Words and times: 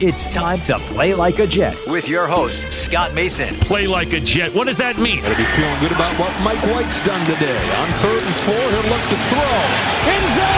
It's 0.00 0.32
time 0.32 0.62
to 0.62 0.78
play 0.78 1.12
like 1.12 1.40
a 1.40 1.46
Jet 1.46 1.76
with 1.88 2.08
your 2.08 2.28
host, 2.28 2.72
Scott 2.72 3.14
Mason. 3.14 3.58
Play 3.58 3.88
like 3.88 4.12
a 4.12 4.20
Jet. 4.20 4.54
What 4.54 4.68
does 4.68 4.76
that 4.76 4.96
mean? 4.96 5.22
Gotta 5.22 5.34
be 5.34 5.44
feeling 5.44 5.80
good 5.80 5.90
about 5.90 6.16
what 6.20 6.30
Mike 6.40 6.62
White's 6.70 7.02
done 7.02 7.26
today. 7.26 7.58
On 7.80 7.88
third 7.98 8.22
and 8.22 8.34
four, 8.46 8.54
he'll 8.54 8.90
look 8.90 9.02
to 9.10 9.16
throw. 9.26 10.12
End 10.12 10.34
zone 10.36 10.57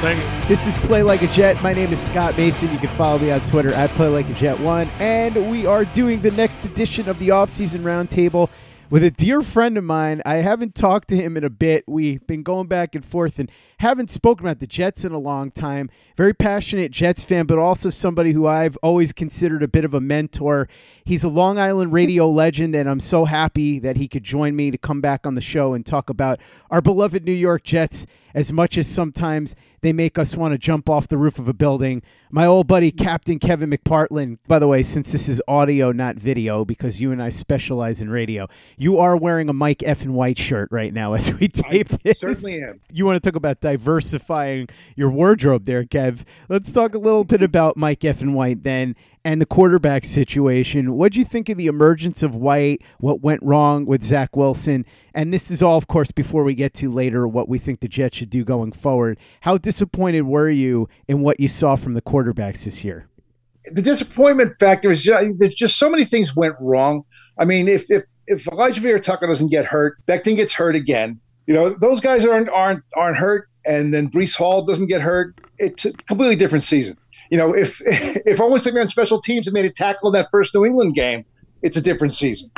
thank 0.00 0.18
you. 0.22 0.48
This 0.48 0.66
is 0.66 0.76
Play 0.76 1.02
Like 1.02 1.22
a 1.22 1.26
Jet. 1.28 1.60
My 1.62 1.72
name 1.72 1.92
is 1.92 2.00
Scott 2.00 2.36
Mason. 2.36 2.72
You 2.72 2.78
can 2.78 2.88
follow 2.90 3.18
me 3.18 3.30
on 3.30 3.40
Twitter 3.40 3.72
at 3.72 3.90
Play 3.90 4.08
Like 4.08 4.28
a 4.28 4.34
Jet 4.34 4.58
One, 4.60 4.88
and 4.98 5.50
we 5.50 5.66
are 5.66 5.84
doing 5.84 6.20
the 6.20 6.30
next 6.32 6.64
edition 6.64 7.08
of 7.08 7.18
the 7.18 7.28
offseason 7.28 7.80
roundtable 7.80 8.48
with 8.90 9.04
a 9.04 9.10
dear 9.10 9.42
friend 9.42 9.76
of 9.76 9.84
mine. 9.84 10.22
I 10.24 10.36
haven't 10.36 10.74
talked 10.74 11.08
to 11.08 11.16
him 11.16 11.36
in 11.36 11.44
a 11.44 11.50
bit. 11.50 11.84
We've 11.86 12.26
been 12.26 12.42
going 12.42 12.68
back 12.68 12.94
and 12.94 13.04
forth 13.04 13.38
and 13.38 13.50
haven't 13.78 14.08
spoken 14.08 14.46
about 14.46 14.60
the 14.60 14.66
Jets 14.66 15.04
in 15.04 15.12
a 15.12 15.18
long 15.18 15.50
time. 15.50 15.90
Very 16.16 16.32
passionate 16.32 16.90
Jets 16.90 17.22
fan, 17.22 17.46
but 17.46 17.58
also 17.58 17.90
somebody 17.90 18.32
who 18.32 18.46
I've 18.46 18.76
always 18.82 19.12
considered 19.12 19.62
a 19.62 19.68
bit 19.68 19.84
of 19.84 19.94
a 19.94 20.00
mentor. 20.00 20.68
He's 21.04 21.22
a 21.22 21.28
Long 21.28 21.58
Island 21.58 21.92
radio 21.92 22.28
legend, 22.28 22.74
and 22.74 22.88
I'm 22.88 23.00
so 23.00 23.24
happy 23.24 23.78
that 23.80 23.96
he 23.96 24.08
could 24.08 24.24
join 24.24 24.56
me 24.56 24.70
to 24.70 24.78
come 24.78 25.00
back 25.00 25.26
on 25.26 25.34
the 25.34 25.40
show 25.40 25.74
and 25.74 25.84
talk 25.84 26.08
about 26.08 26.40
our 26.70 26.80
beloved 26.80 27.24
New 27.24 27.32
York 27.32 27.64
Jets 27.64 28.06
as 28.34 28.52
much 28.52 28.78
as 28.78 28.86
sometimes 28.86 29.56
they 29.80 29.92
make 29.92 30.18
us 30.18 30.34
want 30.34 30.52
to 30.52 30.58
jump 30.58 30.90
off 30.90 31.08
the 31.08 31.16
roof 31.16 31.38
of 31.38 31.48
a 31.48 31.52
building. 31.52 32.02
My 32.30 32.44
old 32.46 32.66
buddy, 32.66 32.90
Captain 32.90 33.38
Kevin 33.38 33.70
McPartland, 33.70 34.38
by 34.48 34.58
the 34.58 34.66
way, 34.66 34.82
since 34.82 35.12
this 35.12 35.28
is 35.28 35.40
audio, 35.46 35.92
not 35.92 36.16
video, 36.16 36.64
because 36.64 37.00
you 37.00 37.12
and 37.12 37.22
I 37.22 37.28
specialize 37.28 38.00
in 38.00 38.10
radio, 38.10 38.48
you 38.76 38.98
are 38.98 39.16
wearing 39.16 39.48
a 39.48 39.52
Mike 39.52 39.82
F. 39.84 40.02
and 40.02 40.14
White 40.14 40.38
shirt 40.38 40.68
right 40.72 40.92
now 40.92 41.12
as 41.14 41.32
we 41.32 41.48
tape 41.48 41.92
I 41.92 41.98
this. 42.02 42.18
certainly 42.18 42.62
am. 42.62 42.80
You 42.92 43.06
want 43.06 43.22
to 43.22 43.30
talk 43.30 43.36
about 43.36 43.60
diversifying 43.60 44.68
your 44.96 45.10
wardrobe 45.10 45.64
there, 45.64 45.84
Kev. 45.84 46.24
Let's 46.48 46.72
talk 46.72 46.94
a 46.94 46.98
little 46.98 47.24
bit 47.24 47.42
about 47.42 47.76
Mike 47.76 48.04
F. 48.04 48.20
and 48.20 48.34
White 48.34 48.64
then 48.64 48.96
and 49.24 49.40
the 49.40 49.46
quarterback 49.46 50.04
situation. 50.04 50.94
What 50.94 51.12
do 51.12 51.18
you 51.18 51.24
think 51.24 51.48
of 51.48 51.58
the 51.58 51.66
emergence 51.66 52.22
of 52.22 52.34
White? 52.34 52.82
What 52.98 53.20
went 53.20 53.42
wrong 53.42 53.86
with 53.86 54.04
Zach 54.04 54.36
Wilson? 54.36 54.84
And 55.14 55.32
this 55.32 55.50
is 55.50 55.62
all, 55.62 55.76
of 55.76 55.86
course, 55.86 56.10
before 56.10 56.44
we 56.44 56.54
get 56.54 56.74
to 56.74 56.90
later 56.90 57.26
what 57.26 57.48
we 57.48 57.58
think 57.58 57.80
the 57.80 57.88
Jets 57.88 58.16
should 58.16 58.30
do 58.30 58.44
going 58.44 58.72
forward. 58.72 59.18
How 59.40 59.58
disappointed 59.58 60.22
were 60.22 60.50
you 60.50 60.88
in 61.08 61.20
what 61.20 61.40
you 61.40 61.48
saw 61.48 61.76
from 61.76 61.94
the 61.94 62.02
quarterbacks 62.02 62.64
this 62.64 62.84
year? 62.84 63.08
The 63.70 63.82
disappointment 63.82 64.58
factor 64.58 64.90
is 64.90 65.02
just, 65.02 65.38
there's 65.38 65.54
just 65.54 65.78
so 65.78 65.90
many 65.90 66.04
things 66.04 66.34
went 66.34 66.54
wrong. 66.60 67.04
I 67.38 67.44
mean, 67.44 67.68
if 67.68 67.90
if 67.90 68.04
if 68.26 68.46
Elijah 68.48 68.80
Vera 68.80 69.00
Tucker 69.00 69.26
doesn't 69.26 69.48
get 69.48 69.64
hurt, 69.64 69.98
Becton 70.06 70.36
gets 70.36 70.52
hurt 70.52 70.74
again. 70.74 71.20
You 71.46 71.54
know, 71.54 71.70
those 71.70 72.00
guys 72.00 72.26
aren't 72.26 72.48
aren't 72.50 72.82
aren't 72.96 73.16
hurt, 73.16 73.48
and 73.66 73.92
then 73.92 74.10
Breece 74.10 74.36
Hall 74.36 74.64
doesn't 74.64 74.86
get 74.86 75.00
hurt. 75.00 75.40
It's 75.58 75.84
a 75.84 75.92
completely 75.92 76.36
different 76.36 76.64
season. 76.64 76.96
You 77.30 77.38
know, 77.38 77.54
if 77.54 77.80
if 77.86 78.40
only 78.40 78.58
somebody 78.58 78.82
on 78.82 78.88
special 78.88 79.20
teams 79.20 79.46
had 79.46 79.54
made 79.54 79.64
a 79.64 79.70
tackle 79.70 80.08
in 80.08 80.14
that 80.14 80.28
first 80.30 80.54
New 80.54 80.64
England 80.64 80.94
game, 80.94 81.24
it's 81.62 81.76
a 81.76 81.80
different 81.80 82.14
season. 82.14 82.50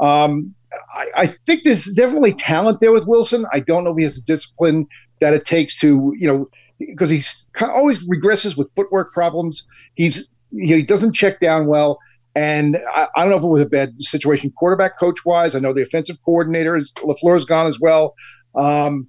Um, 0.00 0.54
I, 0.94 1.06
I 1.16 1.26
think 1.46 1.64
there's 1.64 1.86
definitely 1.86 2.32
talent 2.32 2.80
there 2.80 2.92
with 2.92 3.06
Wilson. 3.06 3.44
I 3.52 3.60
don't 3.60 3.84
know 3.84 3.90
if 3.90 3.98
he 3.98 4.04
has 4.04 4.16
the 4.16 4.22
discipline 4.22 4.86
that 5.20 5.34
it 5.34 5.44
takes 5.44 5.78
to, 5.80 6.14
you 6.16 6.26
know, 6.26 6.48
because 6.78 7.10
he's 7.10 7.46
always 7.60 8.06
regresses 8.08 8.56
with 8.56 8.72
footwork 8.74 9.12
problems. 9.12 9.64
He's 9.94 10.28
he 10.52 10.82
doesn't 10.82 11.14
check 11.14 11.40
down 11.40 11.66
well, 11.66 11.98
and 12.34 12.78
I, 12.94 13.08
I 13.16 13.20
don't 13.20 13.30
know 13.30 13.36
if 13.36 13.44
it 13.44 13.48
was 13.48 13.62
a 13.62 13.66
bad 13.66 14.00
situation 14.00 14.52
quarterback 14.56 14.98
coach 14.98 15.24
wise. 15.24 15.54
I 15.54 15.60
know 15.60 15.72
the 15.72 15.82
offensive 15.82 16.16
coordinator 16.24 16.76
is 16.76 16.92
Lafleur's 16.92 17.44
gone 17.44 17.66
as 17.66 17.78
well. 17.78 18.14
Um, 18.56 19.08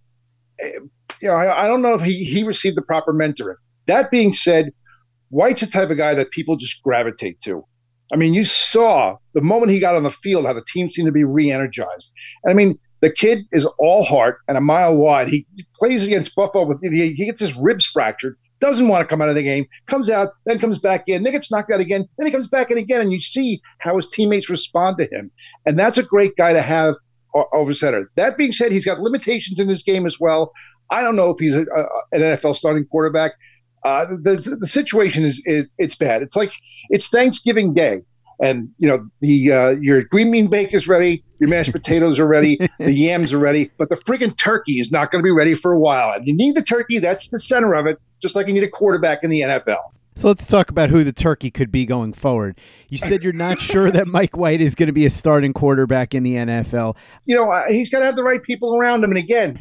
you 1.22 1.28
know, 1.28 1.34
I, 1.34 1.66
I 1.66 1.68
don't 1.68 1.82
know 1.82 1.94
if 1.94 2.02
he 2.02 2.24
he 2.24 2.44
received 2.44 2.78
the 2.78 2.82
proper 2.82 3.14
mentoring. 3.14 3.56
That 3.88 4.12
being 4.12 4.34
said, 4.34 4.72
White's 5.32 5.62
the 5.62 5.68
type 5.68 5.90
of 5.90 5.98
guy 5.98 6.14
that 6.14 6.32
people 6.32 6.56
just 6.56 6.84
gravitate 6.84 7.40
to. 7.42 7.66
I 8.14 8.18
mean, 8.18 8.34
you 8.34 8.44
saw 8.44 9.18
the 9.34 9.42
moment 9.42 9.72
he 9.72 9.80
got 9.80 9.96
on 9.96 10.04
the 10.04 10.12
field 10.12 10.46
how 10.46 10.54
the 10.54 10.64
team 10.64 10.92
seemed 10.92 11.08
to 11.08 11.12
be 11.12 11.24
re-energized. 11.24 12.14
And 12.44 12.52
I 12.52 12.54
mean, 12.54 12.78
the 13.00 13.10
kid 13.12 13.46
is 13.52 13.66
all 13.80 14.04
heart 14.04 14.40
and 14.48 14.58
a 14.58 14.62
mile 14.62 14.96
wide. 14.98 15.28
He 15.28 15.48
plays 15.76 16.06
against 16.06 16.36
Buffalo 16.36 16.78
he, 16.82 17.14
he 17.14 17.26
gets 17.26 17.40
his 17.40 17.58
ribs 17.58 17.86
fractured, 17.86 18.38
doesn't 18.60 18.90
want 18.90 19.02
to 19.02 19.08
come 19.08 19.22
out 19.22 19.30
of 19.30 19.36
the 19.36 19.44
game, 19.44 19.66
comes 19.88 20.10
out, 20.10 20.34
then 20.46 20.60
comes 20.60 20.78
back 20.78 21.06
in, 21.08 21.24
then 21.24 21.34
gets 21.34 21.52
knocked 21.52 21.72
out 21.72 21.80
again, 21.80 22.08
then 22.18 22.28
he 22.28 22.32
comes 22.32 22.48
back 22.48 22.70
in 22.70 22.78
again, 22.78 23.02
and 23.02 23.12
you 23.12 23.20
see 23.20 23.60
how 23.80 23.96
his 23.96 24.08
teammates 24.08 24.50
respond 24.50 24.98
to 25.00 25.06
him. 25.06 25.32
And 25.66 25.80
that's 25.80 25.98
a 25.98 26.04
great 26.04 26.36
guy 26.36 26.54
to 26.54 26.62
have 26.62 26.96
over 27.54 27.74
center. 27.74 28.12
That 28.18 28.38
being 28.38 28.52
said, 28.52 28.72
he's 28.72 28.86
got 28.86 29.00
limitations 29.00 29.60
in 29.60 29.70
his 29.70 29.84
game 29.84 30.06
as 30.06 30.20
well. 30.20 30.52
I 30.90 31.02
don't 31.02 31.16
know 31.16 31.30
if 31.30 31.40
he's 31.40 31.56
a, 31.56 31.62
a, 31.62 31.86
an 32.12 32.22
NFL 32.22 32.56
starting 32.56 32.86
quarterback. 32.86 33.32
Uh, 33.84 34.06
the 34.06 34.58
the 34.60 34.68
situation 34.68 35.26
is, 35.26 35.42
is 35.46 35.68
it's 35.78 35.96
bad. 35.96 36.22
It's 36.22 36.36
like 36.36 36.52
it's 36.90 37.10
Thanksgiving 37.10 37.74
Day, 37.74 38.02
and 38.42 38.70
you 38.78 38.88
know 38.88 39.08
the 39.22 39.52
uh, 39.52 39.70
your 39.82 40.04
green 40.04 40.32
bean 40.32 40.48
bake 40.48 40.74
is 40.74 40.88
ready, 40.88 41.24
your 41.40 41.50
mashed 41.50 41.72
potatoes 41.72 42.20
are 42.20 42.28
ready, 42.28 42.60
the 42.80 42.92
yams 42.92 43.34
are 43.34 43.40
ready, 43.40 43.72
but 43.78 43.90
the 43.90 43.96
friggin' 43.96 44.38
turkey 44.38 44.80
is 44.80 44.92
not 44.92 45.12
going 45.12 45.22
to 45.22 45.24
be 45.24 45.32
ready 45.32 45.56
for 45.56 45.72
a 45.72 45.80
while. 45.80 46.14
And 46.14 46.28
you 46.28 46.36
need 46.36 46.56
the 46.56 46.62
turkey. 46.62 47.00
That's 47.00 47.30
the 47.30 47.40
center 47.40 47.74
of 47.74 47.88
it. 47.88 48.00
Just 48.22 48.36
like 48.36 48.48
you 48.48 48.54
need 48.54 48.64
a 48.64 48.70
quarterback 48.70 49.24
in 49.24 49.30
the 49.32 49.42
NFL. 49.42 49.82
So 50.16 50.28
let's 50.28 50.46
talk 50.46 50.70
about 50.70 50.90
who 50.90 51.04
the 51.04 51.14
turkey 51.14 51.50
could 51.50 51.72
be 51.72 51.86
going 51.86 52.14
forward. 52.14 52.60
You 52.90 52.98
said 52.98 53.24
you're 53.24 53.34
not 53.34 53.60
sure 53.62 53.90
that 53.90 54.08
Mike 54.08 54.38
White 54.38 54.62
is 54.62 54.76
going 54.76 54.88
to 54.88 54.94
be 54.94 55.06
a 55.06 55.10
starting 55.10 55.54
quarterback 55.54 56.14
in 56.14 56.24
the 56.24 56.36
NFL. 56.36 56.98
You 57.26 57.36
know, 57.38 57.64
he's 57.70 57.90
got 57.90 58.00
to 58.00 58.06
have 58.06 58.16
the 58.16 58.24
right 58.24 58.44
people 58.44 58.76
around 58.76 59.04
him. 59.04 59.12
And 59.12 59.18
again, 59.18 59.60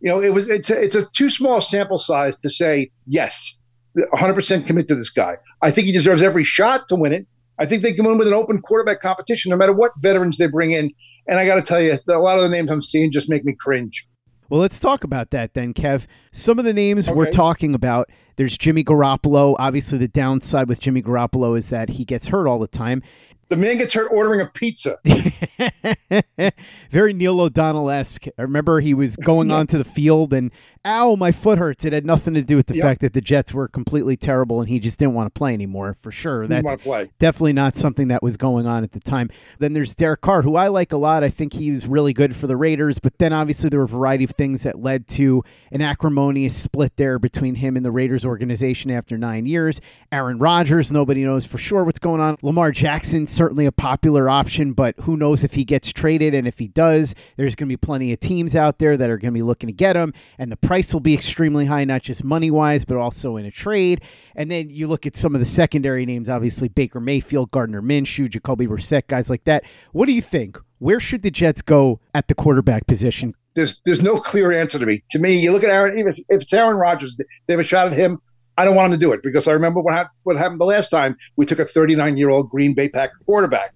you 0.00 0.08
know, 0.08 0.20
it 0.20 0.30
was 0.30 0.48
it's 0.48 0.70
a, 0.70 0.82
it's 0.82 0.94
a 0.94 1.04
too 1.10 1.28
small 1.28 1.60
sample 1.60 1.98
size 1.98 2.34
to 2.38 2.48
say 2.48 2.90
yes, 3.06 3.56
100% 3.96 4.66
commit 4.66 4.88
to 4.88 4.94
this 4.94 5.10
guy. 5.10 5.36
I 5.62 5.70
think 5.70 5.86
he 5.86 5.92
deserves 5.92 6.22
every 6.22 6.44
shot 6.44 6.88
to 6.88 6.96
win 6.96 7.12
it. 7.12 7.26
I 7.58 7.66
think 7.66 7.82
they 7.82 7.92
can 7.92 8.06
win 8.06 8.16
with 8.16 8.26
an 8.26 8.34
open 8.34 8.62
quarterback 8.62 9.02
competition, 9.02 9.50
no 9.50 9.56
matter 9.56 9.72
what 9.72 9.92
veterans 10.00 10.38
they 10.38 10.46
bring 10.46 10.72
in. 10.72 10.90
And 11.28 11.38
I 11.38 11.44
got 11.44 11.56
to 11.56 11.62
tell 11.62 11.80
you, 11.80 11.98
a 12.08 12.18
lot 12.18 12.36
of 12.36 12.42
the 12.42 12.48
names 12.48 12.70
I'm 12.70 12.80
seeing 12.80 13.12
just 13.12 13.28
make 13.28 13.44
me 13.44 13.54
cringe. 13.58 14.06
Well, 14.48 14.60
let's 14.60 14.80
talk 14.80 15.04
about 15.04 15.30
that 15.30 15.54
then, 15.54 15.74
Kev. 15.74 16.06
Some 16.32 16.58
of 16.58 16.64
the 16.64 16.72
names 16.72 17.06
okay. 17.06 17.16
we're 17.16 17.30
talking 17.30 17.72
about 17.72 18.10
there's 18.34 18.58
Jimmy 18.58 18.82
Garoppolo. 18.82 19.54
Obviously, 19.58 19.98
the 19.98 20.08
downside 20.08 20.68
with 20.68 20.80
Jimmy 20.80 21.02
Garoppolo 21.02 21.56
is 21.56 21.68
that 21.68 21.90
he 21.90 22.04
gets 22.04 22.26
hurt 22.26 22.48
all 22.48 22.58
the 22.58 22.66
time. 22.66 23.00
The 23.50 23.56
man 23.56 23.78
gets 23.78 23.92
hurt 23.92 24.08
ordering 24.12 24.40
a 24.40 24.46
pizza. 24.46 24.98
Very 26.90 27.12
Neil 27.12 27.40
O'Donnell 27.40 27.90
esque. 27.90 28.26
I 28.38 28.42
remember 28.42 28.78
he 28.78 28.94
was 28.94 29.16
going 29.16 29.50
onto 29.50 29.76
the 29.76 29.84
field 29.84 30.32
and, 30.32 30.52
ow, 30.84 31.16
my 31.16 31.32
foot 31.32 31.58
hurts. 31.58 31.84
It 31.84 31.92
had 31.92 32.06
nothing 32.06 32.34
to 32.34 32.42
do 32.42 32.54
with 32.54 32.68
the 32.68 32.76
yep. 32.76 32.84
fact 32.84 33.00
that 33.00 33.12
the 33.12 33.20
Jets 33.20 33.52
were 33.52 33.66
completely 33.66 34.16
terrible 34.16 34.60
and 34.60 34.68
he 34.68 34.78
just 34.78 35.00
didn't 35.00 35.14
want 35.14 35.34
to 35.34 35.36
play 35.36 35.52
anymore, 35.52 35.96
for 36.00 36.12
sure. 36.12 36.46
That's 36.46 36.76
definitely 37.18 37.52
not 37.52 37.76
something 37.76 38.06
that 38.08 38.22
was 38.22 38.36
going 38.36 38.68
on 38.68 38.84
at 38.84 38.92
the 38.92 39.00
time. 39.00 39.30
Then 39.58 39.72
there's 39.72 39.96
Derek 39.96 40.20
Carr, 40.20 40.42
who 40.42 40.54
I 40.54 40.68
like 40.68 40.92
a 40.92 40.96
lot. 40.96 41.24
I 41.24 41.28
think 41.28 41.52
he's 41.52 41.88
really 41.88 42.12
good 42.12 42.36
for 42.36 42.46
the 42.46 42.56
Raiders, 42.56 43.00
but 43.00 43.18
then 43.18 43.32
obviously 43.32 43.68
there 43.68 43.80
were 43.80 43.84
a 43.84 43.88
variety 43.88 44.22
of 44.22 44.30
things 44.30 44.62
that 44.62 44.78
led 44.78 45.08
to 45.08 45.42
an 45.72 45.82
acrimonious 45.82 46.56
split 46.56 46.92
there 46.96 47.18
between 47.18 47.56
him 47.56 47.76
and 47.76 47.84
the 47.84 47.90
Raiders 47.90 48.24
organization 48.24 48.92
after 48.92 49.18
nine 49.18 49.44
years. 49.46 49.80
Aaron 50.12 50.38
Rodgers, 50.38 50.92
nobody 50.92 51.24
knows 51.24 51.44
for 51.44 51.58
sure 51.58 51.82
what's 51.82 51.98
going 51.98 52.20
on. 52.20 52.36
Lamar 52.42 52.70
Jackson, 52.70 53.26
certainly 53.40 53.64
a 53.64 53.72
popular 53.72 54.28
option, 54.28 54.74
but 54.74 54.94
who 55.00 55.16
knows 55.16 55.42
if 55.42 55.54
he 55.54 55.64
gets 55.64 55.90
traded. 55.90 56.34
And 56.34 56.46
if 56.46 56.58
he 56.58 56.68
does, 56.68 57.14
there's 57.36 57.54
going 57.54 57.70
to 57.70 57.72
be 57.72 57.76
plenty 57.78 58.12
of 58.12 58.20
teams 58.20 58.54
out 58.54 58.78
there 58.78 58.98
that 58.98 59.08
are 59.08 59.16
going 59.16 59.32
to 59.32 59.38
be 59.38 59.42
looking 59.42 59.68
to 59.68 59.72
get 59.72 59.96
him. 59.96 60.12
And 60.36 60.52
the 60.52 60.58
price 60.58 60.92
will 60.92 61.00
be 61.00 61.14
extremely 61.14 61.64
high, 61.64 61.84
not 61.84 62.02
just 62.02 62.22
money 62.22 62.50
wise, 62.50 62.84
but 62.84 62.98
also 62.98 63.38
in 63.38 63.46
a 63.46 63.50
trade. 63.50 64.02
And 64.36 64.50
then 64.50 64.68
you 64.68 64.86
look 64.88 65.06
at 65.06 65.16
some 65.16 65.34
of 65.34 65.38
the 65.38 65.46
secondary 65.46 66.04
names, 66.04 66.28
obviously 66.28 66.68
Baker 66.68 67.00
Mayfield, 67.00 67.50
Gardner 67.50 67.80
Minshew, 67.80 68.28
Jacoby 68.28 68.66
Brissett, 68.66 69.06
guys 69.06 69.30
like 69.30 69.44
that. 69.44 69.64
What 69.92 70.04
do 70.04 70.12
you 70.12 70.20
think? 70.20 70.58
Where 70.78 71.00
should 71.00 71.22
the 71.22 71.30
Jets 71.30 71.62
go 71.62 71.98
at 72.12 72.28
the 72.28 72.34
quarterback 72.34 72.86
position? 72.86 73.34
There's 73.54 73.80
there's 73.86 74.02
no 74.02 74.20
clear 74.20 74.52
answer 74.52 74.78
to 74.78 74.84
me. 74.84 75.02
To 75.12 75.18
me, 75.18 75.38
you 75.38 75.50
look 75.50 75.64
at 75.64 75.70
Aaron. 75.70 75.98
Even 75.98 76.12
if 76.12 76.42
it's 76.42 76.52
Aaron 76.52 76.76
Rodgers, 76.76 77.16
they 77.16 77.54
have 77.54 77.60
a 77.60 77.64
shot 77.64 77.86
at 77.86 77.94
him. 77.94 78.20
I 78.56 78.64
don't 78.64 78.74
want 78.74 78.92
him 78.92 78.98
to 78.98 79.04
do 79.04 79.12
it 79.12 79.22
because 79.22 79.48
I 79.48 79.52
remember 79.52 79.80
what, 79.80 79.94
ha- 79.94 80.10
what 80.24 80.36
happened 80.36 80.60
the 80.60 80.66
last 80.66 80.90
time 80.90 81.16
we 81.36 81.46
took 81.46 81.58
a 81.58 81.64
39 81.64 82.16
year 82.16 82.30
old 82.30 82.50
Green 82.50 82.74
Bay 82.74 82.88
Packer 82.88 83.18
quarterback. 83.24 83.74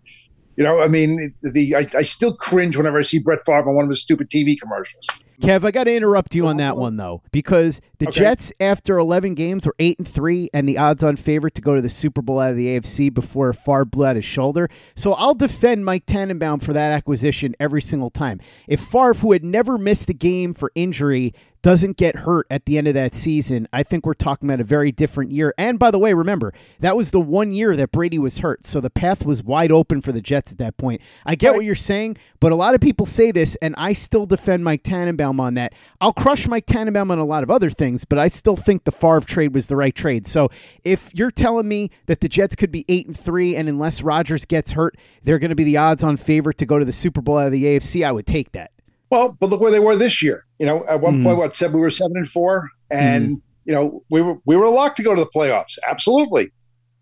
You 0.56 0.62
know, 0.62 0.80
I 0.80 0.88
mean, 0.88 1.34
the 1.42 1.74
I, 1.74 1.88
I 1.96 2.02
still 2.02 2.36
cringe 2.36 2.76
whenever 2.76 2.98
I 2.98 3.02
see 3.02 3.18
Brett 3.18 3.40
Favre 3.44 3.68
on 3.68 3.74
one 3.74 3.84
of 3.84 3.90
his 3.90 4.02
stupid 4.02 4.30
TV 4.30 4.54
commercials. 4.60 5.06
Kev, 5.40 5.64
I 5.64 5.72
got 5.72 5.84
to 5.84 5.94
interrupt 5.94 6.34
you 6.36 6.46
on 6.46 6.58
that 6.58 6.76
one 6.76 6.96
though, 6.96 7.22
because 7.32 7.80
the 7.98 8.06
okay. 8.08 8.20
Jets, 8.20 8.52
after 8.60 8.98
11 8.98 9.34
games, 9.34 9.66
were 9.66 9.74
eight 9.80 9.98
and 9.98 10.06
three, 10.06 10.48
and 10.54 10.68
the 10.68 10.78
odds-on 10.78 11.16
favorite 11.16 11.54
to 11.54 11.62
go 11.62 11.74
to 11.74 11.82
the 11.82 11.88
Super 11.88 12.22
Bowl 12.22 12.38
out 12.38 12.52
of 12.52 12.56
the 12.56 12.68
AFC 12.68 13.12
before 13.12 13.52
Favre 13.52 13.84
blew 13.84 14.06
out 14.06 14.16
his 14.16 14.24
shoulder. 14.24 14.68
So 14.94 15.14
I'll 15.14 15.34
defend 15.34 15.84
Mike 15.84 16.06
Tannenbaum 16.06 16.60
for 16.60 16.72
that 16.72 16.92
acquisition 16.92 17.56
every 17.58 17.82
single 17.82 18.10
time. 18.10 18.40
If 18.68 18.80
Favre, 18.80 19.14
who 19.14 19.32
had 19.32 19.44
never 19.44 19.76
missed 19.76 20.08
a 20.08 20.14
game 20.14 20.54
for 20.54 20.70
injury, 20.76 21.34
doesn't 21.64 21.96
get 21.96 22.14
hurt 22.14 22.46
at 22.50 22.66
the 22.66 22.76
end 22.76 22.86
of 22.86 22.92
that 22.92 23.14
season, 23.14 23.66
I 23.72 23.82
think 23.82 24.04
we're 24.04 24.12
talking 24.12 24.46
about 24.46 24.60
a 24.60 24.64
very 24.64 24.92
different 24.92 25.32
year. 25.32 25.54
And 25.56 25.78
by 25.78 25.90
the 25.90 25.98
way, 25.98 26.12
remember, 26.12 26.52
that 26.80 26.94
was 26.94 27.10
the 27.10 27.20
one 27.20 27.54
year 27.54 27.74
that 27.74 27.90
Brady 27.90 28.18
was 28.18 28.40
hurt. 28.40 28.66
So 28.66 28.82
the 28.82 28.90
path 28.90 29.24
was 29.24 29.42
wide 29.42 29.72
open 29.72 30.02
for 30.02 30.12
the 30.12 30.20
Jets 30.20 30.52
at 30.52 30.58
that 30.58 30.76
point. 30.76 31.00
I 31.24 31.36
get 31.36 31.54
what 31.54 31.64
you're 31.64 31.74
saying, 31.74 32.18
but 32.38 32.52
a 32.52 32.54
lot 32.54 32.74
of 32.74 32.82
people 32.82 33.06
say 33.06 33.30
this, 33.30 33.56
and 33.62 33.74
I 33.78 33.94
still 33.94 34.26
defend 34.26 34.62
Mike 34.62 34.82
Tannenbaum 34.82 35.40
on 35.40 35.54
that. 35.54 35.72
I'll 36.02 36.12
crush 36.12 36.46
Mike 36.46 36.66
Tannenbaum 36.66 37.10
on 37.10 37.18
a 37.18 37.24
lot 37.24 37.42
of 37.42 37.50
other 37.50 37.70
things, 37.70 38.04
but 38.04 38.18
I 38.18 38.28
still 38.28 38.56
think 38.56 38.84
the 38.84 38.92
Favre 38.92 39.22
trade 39.22 39.54
was 39.54 39.66
the 39.66 39.76
right 39.76 39.94
trade. 39.94 40.26
So 40.26 40.50
if 40.84 41.14
you're 41.14 41.30
telling 41.30 41.66
me 41.66 41.90
that 42.08 42.20
the 42.20 42.28
Jets 42.28 42.56
could 42.56 42.72
be 42.72 42.84
8 42.90 43.06
and 43.06 43.18
3, 43.18 43.56
and 43.56 43.70
unless 43.70 44.02
Rodgers 44.02 44.44
gets 44.44 44.72
hurt, 44.72 44.98
they're 45.22 45.38
going 45.38 45.48
to 45.48 45.56
be 45.56 45.64
the 45.64 45.78
odds 45.78 46.04
on 46.04 46.18
favorite 46.18 46.58
to 46.58 46.66
go 46.66 46.78
to 46.78 46.84
the 46.84 46.92
Super 46.92 47.22
Bowl 47.22 47.38
out 47.38 47.46
of 47.46 47.52
the 47.52 47.64
AFC, 47.64 48.04
I 48.06 48.12
would 48.12 48.26
take 48.26 48.52
that. 48.52 48.70
Well, 49.14 49.36
but 49.38 49.48
look 49.48 49.60
where 49.60 49.70
they 49.70 49.78
were 49.78 49.94
this 49.94 50.24
year. 50.24 50.44
You 50.58 50.66
know, 50.66 50.84
at 50.88 51.00
one 51.00 51.20
mm. 51.20 51.22
point, 51.22 51.38
what 51.38 51.56
said 51.56 51.72
we 51.72 51.80
were 51.80 51.88
seven 51.88 52.16
and 52.16 52.28
four, 52.28 52.68
and 52.90 53.36
mm. 53.36 53.42
you 53.64 53.72
know 53.72 54.02
we 54.10 54.20
were 54.20 54.38
we 54.44 54.56
were 54.56 54.68
locked 54.68 54.96
to 54.96 55.04
go 55.04 55.14
to 55.14 55.20
the 55.20 55.30
playoffs, 55.30 55.78
absolutely. 55.86 56.50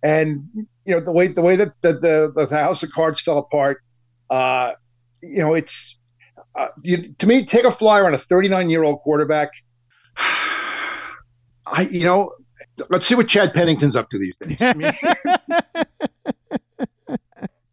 And 0.02 0.46
you 0.54 0.92
know 0.92 1.00
the 1.00 1.10
way 1.10 1.28
the 1.28 1.40
way 1.40 1.56
that 1.56 1.72
the 1.80 1.94
the, 1.94 2.46
the 2.46 2.54
house 2.54 2.82
of 2.82 2.92
cards 2.92 3.22
fell 3.22 3.38
apart, 3.38 3.80
uh, 4.28 4.72
you 5.22 5.38
know, 5.38 5.54
it's 5.54 5.96
uh, 6.54 6.68
you, 6.82 7.14
to 7.14 7.26
me 7.26 7.46
take 7.46 7.64
a 7.64 7.70
flyer 7.70 8.04
on 8.04 8.12
a 8.12 8.18
39 8.18 8.68
year 8.68 8.84
old 8.84 9.00
quarterback. 9.00 9.48
I 10.16 11.88
you 11.90 12.04
know, 12.04 12.34
let's 12.90 13.06
see 13.06 13.14
what 13.14 13.28
Chad 13.28 13.54
Pennington's 13.54 13.96
up 13.96 14.10
to 14.10 14.18
these 14.18 14.34
days. 14.38 14.58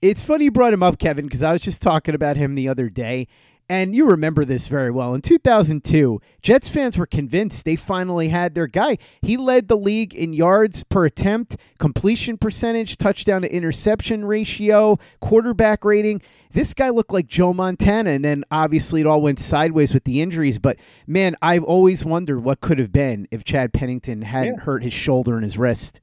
it's 0.02 0.24
funny 0.24 0.46
you 0.46 0.52
brought 0.52 0.72
him 0.72 0.82
up, 0.82 0.98
Kevin, 0.98 1.26
because 1.26 1.44
I 1.44 1.52
was 1.52 1.62
just 1.62 1.82
talking 1.82 2.16
about 2.16 2.38
him 2.38 2.56
the 2.56 2.70
other 2.70 2.90
day. 2.90 3.28
And 3.70 3.94
you 3.94 4.08
remember 4.08 4.46
this 4.46 4.68
very 4.68 4.90
well. 4.90 5.14
In 5.14 5.22
2002, 5.22 6.20
Jets 6.42 6.70
fans 6.70 6.98
were 6.98 7.06
convinced 7.06 7.66
they 7.66 7.76
finally 7.76 8.30
had 8.30 8.56
their 8.56 8.66
guy. 8.66 8.98
He 9.22 9.38
led 9.38 9.68
the 9.68 9.78
league 9.78 10.16
in 10.16 10.34
yards 10.34 10.84
per 10.84 11.06
attempt, 11.06 11.56
completion 11.78 12.40
percentage, 12.40 12.98
touchdown 12.98 13.44
to 13.44 13.54
interception 13.54 14.26
ratio, 14.26 14.98
quarterback 15.22 15.86
rating. 15.86 16.24
This 16.52 16.74
guy 16.74 16.90
looked 16.90 17.14
like 17.14 17.28
Joe 17.28 17.54
Montana, 17.54 18.10
and 18.10 18.26
then 18.26 18.44
obviously 18.50 19.02
it 19.02 19.08
all 19.08 19.22
went 19.22 19.38
sideways 19.38 19.94
with 19.94 20.04
the 20.04 20.20
injuries. 20.20 20.58
But 20.58 20.78
man, 21.06 21.36
I've 21.44 21.64
always 21.64 22.04
wondered 22.04 22.44
what 22.44 22.62
could 22.62 22.80
have 22.80 22.92
been 22.92 23.28
if 23.30 23.44
Chad 23.44 23.72
Pennington 23.72 24.24
hadn't 24.24 24.56
yeah. 24.56 24.62
hurt 24.62 24.82
his 24.82 24.94
shoulder 24.94 25.36
and 25.36 25.44
his 25.44 25.58
wrist 25.58 26.02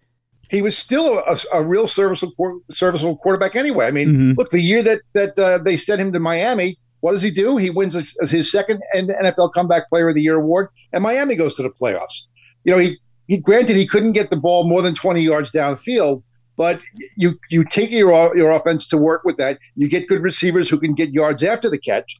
he 0.49 0.63
was 0.63 0.79
still 0.79 1.19
a, 1.19 1.37
a, 1.55 1.65
real 1.65 1.89
serviceable 1.89 2.61
serviceable 2.71 3.17
quarterback 3.17 3.57
anyway. 3.57 3.87
I 3.87 3.91
mean, 3.91 4.09
mm-hmm. 4.09 4.33
look, 4.39 4.51
the 4.51 4.61
year 4.61 4.81
that 4.81 5.01
that 5.13 5.37
uh, 5.37 5.59
they 5.59 5.77
sent 5.77 6.01
him 6.01 6.13
to 6.13 6.21
Miami, 6.21 6.79
what 7.01 7.13
does 7.13 7.23
he 7.23 7.31
do? 7.31 7.57
He 7.57 7.71
wins 7.71 7.95
his 7.95 8.51
second 8.51 8.83
NFL 8.95 9.53
Comeback 9.55 9.89
Player 9.89 10.09
of 10.09 10.15
the 10.15 10.23
Year 10.23 10.37
award, 10.37 10.69
and 10.93 11.03
Miami 11.03 11.37
goes 11.37 11.55
to 11.57 11.63
the 11.63 11.71
playoffs. 11.71 12.23
You 12.65 12.73
know, 12.73 12.79
he, 12.79 12.99
he 13.29 13.39
granted 13.39 13.77
he 13.77 13.87
couldn't 13.87 14.13
get 14.13 14.31
the 14.31 14.37
ball 14.37 14.65
more 14.65 14.83
than 14.83 14.95
20 14.95 15.21
yards 15.21 15.53
downfield, 15.53 16.23
but 16.57 16.81
you 17.17 17.39
you 17.51 17.65
take 17.65 17.91
your 17.91 18.37
your 18.37 18.51
offense 18.51 18.89
to 18.89 18.97
work 18.97 19.23
with 19.25 19.37
that. 19.37 19.59
You 19.77 19.89
get 19.89 20.09
good 20.09 20.23
receivers 20.23 20.69
who 20.69 20.79
can 20.79 20.95
get 20.95 21.11
yards 21.11 21.43
after 21.45 21.69
the 21.69 21.79
catch. 21.79 22.17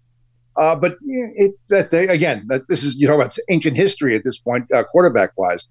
Uh, 0.57 0.75
but 0.75 0.97
it 1.03 1.53
that 1.69 1.91
they, 1.91 2.09
again, 2.09 2.47
that 2.49 2.67
this 2.69 2.83
is 2.83 2.97
you 2.97 3.07
know 3.07 3.21
it's 3.21 3.39
ancient 3.51 3.77
history 3.77 4.17
at 4.17 4.25
this 4.25 4.39
point, 4.39 4.65
uh, 4.73 4.85
quarterback 4.85 5.31
wise. 5.37 5.67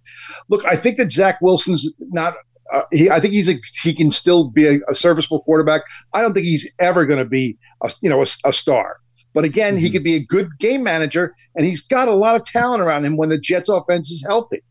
Look, 0.49 0.63
I 0.65 0.75
think 0.75 0.97
that 0.97 1.11
Zach 1.11 1.41
Wilson's 1.41 1.89
not. 1.99 2.35
Uh, 2.73 2.81
he, 2.91 3.09
I 3.09 3.19
think 3.19 3.33
he's 3.33 3.49
a 3.49 3.55
he 3.83 3.93
can 3.93 4.11
still 4.11 4.49
be 4.49 4.67
a, 4.67 4.79
a 4.89 4.95
serviceable 4.95 5.41
quarterback. 5.43 5.81
I 6.13 6.21
don't 6.21 6.33
think 6.33 6.45
he's 6.45 6.69
ever 6.79 7.05
going 7.05 7.19
to 7.19 7.25
be 7.25 7.57
a, 7.83 7.91
you 8.01 8.09
know 8.09 8.21
a, 8.21 8.27
a 8.45 8.53
star. 8.53 8.97
But 9.33 9.43
again, 9.43 9.75
mm-hmm. 9.75 9.83
he 9.83 9.89
could 9.91 10.03
be 10.03 10.15
a 10.15 10.19
good 10.19 10.49
game 10.59 10.81
manager, 10.81 11.35
and 11.55 11.65
he's 11.65 11.81
got 11.81 12.07
a 12.07 12.13
lot 12.13 12.35
of 12.35 12.45
talent 12.45 12.81
around 12.81 13.05
him 13.05 13.17
when 13.17 13.29
the 13.29 13.37
Jets' 13.37 13.69
offense 13.69 14.09
is 14.09 14.23
healthy. 14.25 14.63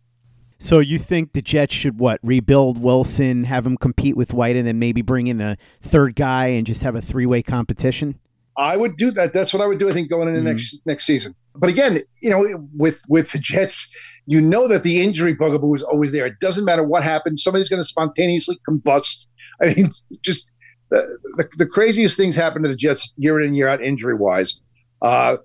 So 0.58 0.78
you 0.78 0.98
think 0.98 1.34
the 1.34 1.42
Jets 1.42 1.74
should 1.74 1.98
what 1.98 2.20
rebuild 2.22 2.78
Wilson, 2.78 3.44
have 3.44 3.66
him 3.66 3.76
compete 3.76 4.16
with 4.16 4.32
White, 4.32 4.56
and 4.56 4.66
then 4.66 4.78
maybe 4.78 5.02
bring 5.02 5.26
in 5.26 5.40
a 5.40 5.58
third 5.82 6.16
guy 6.16 6.46
and 6.46 6.66
just 6.66 6.82
have 6.82 6.94
a 6.94 7.02
three-way 7.02 7.42
competition? 7.42 8.18
I 8.56 8.76
would 8.76 8.96
do 8.96 9.10
that. 9.10 9.32
That's 9.32 9.52
what 9.52 9.62
I 9.62 9.66
would 9.66 9.78
do. 9.78 9.90
I 9.90 9.92
think 9.92 10.08
going 10.08 10.28
into 10.28 10.40
mm-hmm. 10.40 10.48
next 10.48 10.78
next 10.86 11.04
season. 11.04 11.34
But 11.54 11.70
again, 11.70 12.02
you 12.20 12.30
know, 12.30 12.66
with 12.74 13.02
with 13.08 13.32
the 13.32 13.38
Jets, 13.38 13.90
you 14.26 14.40
know 14.40 14.68
that 14.68 14.82
the 14.82 15.02
injury 15.02 15.34
bugaboo 15.34 15.74
is 15.74 15.82
always 15.82 16.12
there. 16.12 16.26
It 16.26 16.40
doesn't 16.40 16.64
matter 16.64 16.82
what 16.82 17.02
happens. 17.02 17.42
Somebody's 17.42 17.68
going 17.68 17.80
to 17.80 17.84
spontaneously 17.84 18.58
combust. 18.68 19.26
I 19.62 19.74
mean, 19.74 19.90
just 20.22 20.50
the, 20.90 21.18
the, 21.36 21.48
the, 21.58 21.66
craziest 21.66 22.16
things 22.16 22.34
happen 22.34 22.62
to 22.62 22.68
the 22.68 22.76
Jets 22.76 23.12
year 23.16 23.40
in 23.40 23.48
and 23.48 23.56
year 23.56 23.68
out, 23.68 23.82
injury 23.82 24.14
wise. 24.14 24.58
Uh, 25.00 25.36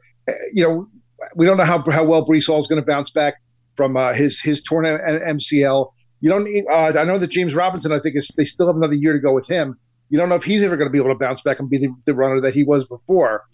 you 0.53 0.63
know, 0.63 0.87
we 1.35 1.45
don't 1.45 1.57
know 1.57 1.65
how 1.65 1.83
how 1.91 2.03
well 2.03 2.25
Breece 2.25 2.47
Hall 2.47 2.59
is 2.59 2.67
going 2.67 2.81
to 2.81 2.85
bounce 2.85 3.09
back 3.09 3.35
from 3.75 3.97
uh, 3.97 4.13
his 4.13 4.41
his 4.41 4.61
torn 4.61 4.85
MCL. 4.85 5.91
You 6.21 6.29
don't. 6.29 6.45
Need, 6.45 6.65
uh, 6.71 6.93
I 6.97 7.03
know 7.03 7.17
that 7.17 7.27
James 7.27 7.53
Robinson. 7.53 7.91
I 7.91 7.99
think 7.99 8.15
is 8.15 8.29
they 8.35 8.45
still 8.45 8.67
have 8.67 8.75
another 8.75 8.95
year 8.95 9.13
to 9.13 9.19
go 9.19 9.33
with 9.33 9.47
him. 9.47 9.77
You 10.09 10.17
don't 10.17 10.29
know 10.29 10.35
if 10.35 10.43
he's 10.43 10.63
ever 10.63 10.75
going 10.75 10.87
to 10.87 10.91
be 10.91 10.97
able 10.97 11.09
to 11.09 11.19
bounce 11.19 11.41
back 11.41 11.59
and 11.59 11.69
be 11.69 11.77
the, 11.77 11.93
the 12.05 12.15
runner 12.15 12.41
that 12.41 12.53
he 12.53 12.63
was 12.63 12.85
before. 12.85 13.45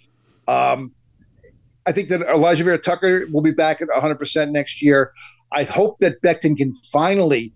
Um, 0.48 0.94
I 1.86 1.92
think 1.92 2.10
that 2.10 2.22
Elijah 2.22 2.64
Vera-Tucker 2.64 3.28
will 3.32 3.42
be 3.42 3.52
back 3.52 3.82
at 3.82 3.88
100 3.90 4.16
percent 4.16 4.52
next 4.52 4.82
year. 4.82 5.12
I 5.52 5.64
hope 5.64 6.00
that 6.00 6.22
Becton 6.22 6.58
can 6.58 6.74
finally 6.92 7.54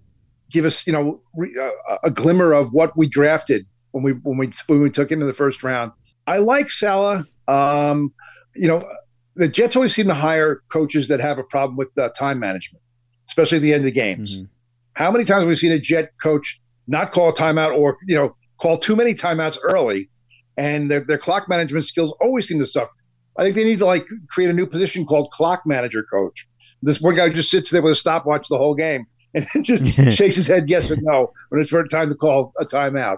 give 0.52 0.66
us, 0.66 0.86
you 0.88 0.94
know, 0.94 1.22
re, 1.36 1.56
uh, 1.60 1.98
a 2.04 2.12
glimmer 2.12 2.54
of 2.54 2.74
what 2.74 2.96
we 2.98 3.08
drafted 3.08 3.66
when 3.92 4.04
we 4.04 4.12
when 4.12 4.38
we 4.38 4.52
when 4.68 4.82
we 4.82 4.90
took 4.90 5.12
him 5.12 5.22
in 5.22 5.28
the 5.28 5.34
first 5.34 5.64
round. 5.64 5.92
I 6.28 6.38
like 6.38 6.70
Saleh. 6.70 7.26
Um, 7.48 8.14
you 8.56 8.68
know, 8.68 8.88
the 9.36 9.48
Jets 9.48 9.76
always 9.76 9.94
seem 9.94 10.08
to 10.08 10.14
hire 10.14 10.62
coaches 10.70 11.08
that 11.08 11.20
have 11.20 11.40
a 11.40 11.44
problem 11.44 11.78
with 11.78 11.90
uh, 11.98 12.10
time 12.10 12.40
management, 12.40 12.84
especially 13.28 13.58
at 13.58 13.62
the 13.62 13.74
end 13.74 13.86
of 13.86 13.94
games. 13.94 14.38
Mm-hmm. 14.38 14.46
How 14.94 15.12
many 15.12 15.26
times 15.26 15.42
have 15.42 15.48
we 15.48 15.56
seen 15.56 15.72
a 15.72 15.80
Jet 15.80 16.12
coach 16.22 16.62
not 16.88 17.12
call 17.12 17.30
a 17.30 17.34
timeout 17.34 17.78
or 17.78 17.98
you 18.08 18.16
know 18.16 18.36
call 18.60 18.78
too 18.78 18.96
many 18.96 19.14
timeouts 19.14 19.58
early, 19.64 20.10
and 20.58 20.92
their, 20.92 21.00
their 21.02 21.18
clock 21.18 21.48
management 21.48 21.86
skills 21.86 22.14
always 22.22 22.48
seem 22.48 22.60
to 22.60 22.66
suffer. 22.66 22.92
I 23.38 23.44
think 23.44 23.56
they 23.56 23.64
need 23.64 23.80
to 23.80 23.86
like 23.86 24.06
create 24.30 24.50
a 24.50 24.54
new 24.54 24.66
position 24.66 25.06
called 25.06 25.32
clock 25.32 25.64
manager 25.66 26.04
coach. 26.04 26.48
This 26.82 27.02
one 27.02 27.16
guy 27.16 27.30
just 27.30 27.50
sits 27.50 27.72
there 27.72 27.82
with 27.82 27.92
a 27.92 27.96
stopwatch 27.96 28.48
the 28.48 28.58
whole 28.58 28.76
game 28.76 29.06
and 29.34 29.46
just 29.64 29.86
shakes 30.16 30.36
his 30.36 30.48
head 30.48 30.70
yes 30.70 30.92
or 30.92 30.98
no 30.98 31.32
when 31.50 31.62
it's 31.62 31.72
time 31.72 32.10
to 32.10 32.16
call 32.16 32.54
a 32.60 32.66
timeout. 32.66 33.18